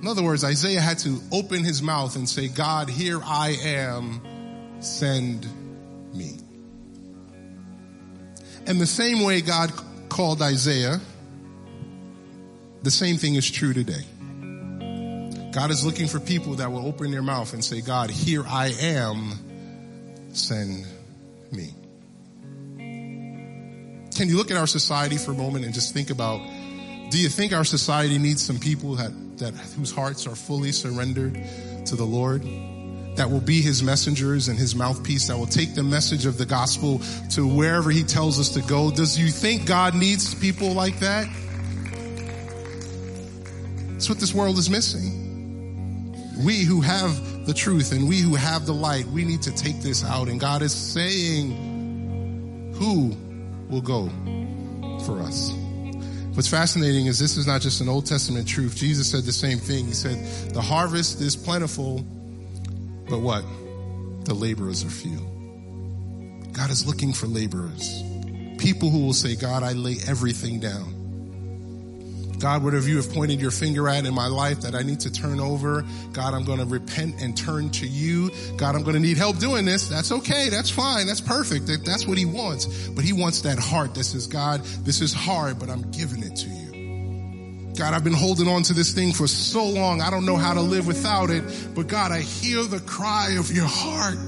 In 0.00 0.06
other 0.06 0.22
words, 0.22 0.44
Isaiah 0.44 0.80
had 0.80 0.98
to 1.00 1.20
open 1.32 1.64
his 1.64 1.82
mouth 1.82 2.14
and 2.14 2.28
say, 2.28 2.46
God, 2.46 2.88
here 2.88 3.20
I 3.22 3.56
am, 3.62 4.20
send 4.80 5.46
me. 6.14 6.36
And 8.66 8.80
the 8.80 8.86
same 8.86 9.24
way 9.24 9.40
God 9.40 9.72
called 10.08 10.40
Isaiah, 10.40 11.00
the 12.82 12.90
same 12.92 13.16
thing 13.16 13.34
is 13.34 13.50
true 13.50 13.72
today. 13.72 14.04
God 15.50 15.72
is 15.72 15.84
looking 15.84 16.06
for 16.06 16.20
people 16.20 16.56
that 16.56 16.70
will 16.70 16.86
open 16.86 17.10
their 17.10 17.22
mouth 17.22 17.52
and 17.54 17.64
say, 17.64 17.80
God, 17.80 18.10
here 18.10 18.44
I 18.46 18.68
am, 18.68 19.32
send 20.32 20.86
me. 21.52 21.74
Can 24.16 24.28
you 24.28 24.36
look 24.36 24.50
at 24.50 24.56
our 24.56 24.66
society 24.66 25.16
for 25.16 25.30
a 25.32 25.34
moment 25.34 25.64
and 25.64 25.72
just 25.72 25.94
think 25.94 26.10
about, 26.10 26.38
do 27.10 27.18
you 27.18 27.28
think 27.28 27.52
our 27.52 27.64
society 27.64 28.18
needs 28.18 28.44
some 28.44 28.58
people 28.58 28.96
that 28.96 29.12
that 29.38 29.54
whose 29.54 29.90
hearts 29.90 30.26
are 30.26 30.34
fully 30.34 30.72
surrendered 30.72 31.34
to 31.86 31.96
the 31.96 32.04
Lord, 32.04 32.42
that 33.16 33.30
will 33.30 33.40
be 33.40 33.60
his 33.62 33.82
messengers 33.82 34.48
and 34.48 34.58
his 34.58 34.74
mouthpiece, 34.74 35.28
that 35.28 35.36
will 35.36 35.46
take 35.46 35.74
the 35.74 35.82
message 35.82 36.26
of 36.26 36.38
the 36.38 36.46
gospel 36.46 37.00
to 37.30 37.46
wherever 37.46 37.90
he 37.90 38.02
tells 38.02 38.38
us 38.38 38.50
to 38.50 38.60
go. 38.62 38.90
Does 38.90 39.18
you 39.18 39.28
think 39.28 39.66
God 39.66 39.94
needs 39.94 40.34
people 40.34 40.72
like 40.72 40.98
that? 41.00 41.26
That's 43.92 44.08
what 44.08 44.20
this 44.20 44.34
world 44.34 44.58
is 44.58 44.70
missing. 44.70 46.14
We 46.44 46.62
who 46.62 46.80
have 46.80 47.20
the 47.48 47.54
truth 47.54 47.92
and 47.92 48.06
we 48.06 48.20
who 48.20 48.34
have 48.34 48.66
the 48.66 48.74
light, 48.74 49.06
we 49.06 49.24
need 49.24 49.40
to 49.40 49.50
take 49.50 49.80
this 49.80 50.04
out. 50.04 50.28
And 50.28 50.38
God 50.38 50.60
is 50.60 50.74
saying, 50.74 52.74
who 52.74 53.16
will 53.70 53.80
go 53.80 54.10
for 55.06 55.22
us? 55.22 55.50
What's 56.34 56.46
fascinating 56.46 57.06
is 57.06 57.18
this 57.18 57.38
is 57.38 57.46
not 57.46 57.62
just 57.62 57.80
an 57.80 57.88
Old 57.88 58.04
Testament 58.04 58.46
truth. 58.46 58.76
Jesus 58.76 59.10
said 59.10 59.24
the 59.24 59.32
same 59.32 59.58
thing. 59.58 59.86
He 59.86 59.94
said, 59.94 60.52
the 60.52 60.60
harvest 60.60 61.22
is 61.22 61.36
plentiful, 61.36 62.04
but 63.08 63.20
what? 63.20 63.46
The 64.26 64.34
laborers 64.34 64.84
are 64.84 64.90
few. 64.90 65.16
God 66.52 66.70
is 66.70 66.86
looking 66.86 67.14
for 67.14 67.28
laborers. 67.28 68.02
People 68.58 68.90
who 68.90 69.06
will 69.06 69.14
say, 69.14 69.36
God, 69.36 69.62
I 69.62 69.72
lay 69.72 69.96
everything 70.06 70.60
down. 70.60 70.97
God, 72.38 72.62
whatever 72.62 72.88
you 72.88 72.96
have 72.96 73.12
pointed 73.12 73.40
your 73.40 73.50
finger 73.50 73.88
at 73.88 74.06
in 74.06 74.14
my 74.14 74.28
life 74.28 74.60
that 74.60 74.74
I 74.74 74.82
need 74.82 75.00
to 75.00 75.12
turn 75.12 75.40
over, 75.40 75.84
God, 76.12 76.34
I'm 76.34 76.44
going 76.44 76.60
to 76.60 76.64
repent 76.64 77.20
and 77.20 77.36
turn 77.36 77.70
to 77.70 77.86
you. 77.86 78.30
God, 78.56 78.76
I'm 78.76 78.82
going 78.82 78.94
to 78.94 79.00
need 79.00 79.16
help 79.16 79.38
doing 79.38 79.64
this. 79.64 79.88
That's 79.88 80.12
okay. 80.12 80.48
That's 80.48 80.70
fine. 80.70 81.06
That's 81.06 81.20
perfect. 81.20 81.66
That's 81.84 82.06
what 82.06 82.16
he 82.16 82.24
wants. 82.24 82.88
But 82.88 83.04
he 83.04 83.12
wants 83.12 83.42
that 83.42 83.58
heart 83.58 83.94
that 83.94 84.04
says, 84.04 84.26
God, 84.26 84.62
this 84.84 85.00
is 85.00 85.12
hard, 85.12 85.58
but 85.58 85.68
I'm 85.68 85.90
giving 85.90 86.22
it 86.22 86.36
to 86.36 86.48
you. 86.48 87.74
God, 87.76 87.94
I've 87.94 88.04
been 88.04 88.12
holding 88.12 88.48
on 88.48 88.62
to 88.64 88.72
this 88.72 88.92
thing 88.92 89.12
for 89.12 89.26
so 89.26 89.64
long. 89.64 90.00
I 90.00 90.10
don't 90.10 90.26
know 90.26 90.36
how 90.36 90.54
to 90.54 90.60
live 90.60 90.86
without 90.86 91.30
it. 91.30 91.44
But 91.74 91.86
God, 91.86 92.10
I 92.10 92.20
hear 92.20 92.64
the 92.64 92.80
cry 92.80 93.36
of 93.38 93.52
your 93.52 93.66
heart. 93.66 94.18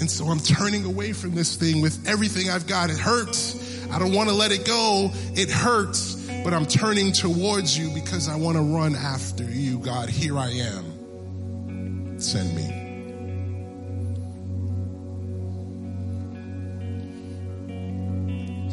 And 0.00 0.10
so 0.10 0.26
I'm 0.26 0.40
turning 0.40 0.84
away 0.84 1.12
from 1.12 1.34
this 1.34 1.56
thing 1.56 1.80
with 1.80 2.06
everything 2.06 2.50
I've 2.50 2.66
got. 2.66 2.90
It 2.90 2.98
hurts. 2.98 3.73
I 3.94 3.98
don't 4.00 4.12
want 4.12 4.28
to 4.28 4.34
let 4.34 4.50
it 4.50 4.66
go. 4.66 5.12
It 5.34 5.48
hurts, 5.48 6.16
but 6.42 6.52
I'm 6.52 6.66
turning 6.66 7.12
towards 7.12 7.78
you 7.78 7.90
because 7.94 8.28
I 8.28 8.34
want 8.34 8.56
to 8.56 8.62
run 8.62 8.96
after 8.96 9.44
you, 9.44 9.78
God. 9.78 10.08
Here 10.08 10.36
I 10.36 10.50
am. 10.50 12.18
Send 12.18 12.56
me. 12.56 12.80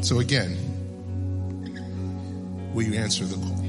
So 0.01 0.17
again, 0.17 0.57
will 2.73 2.81
you 2.81 2.95
answer 2.95 3.23
the 3.25 3.35
call? 3.35 3.60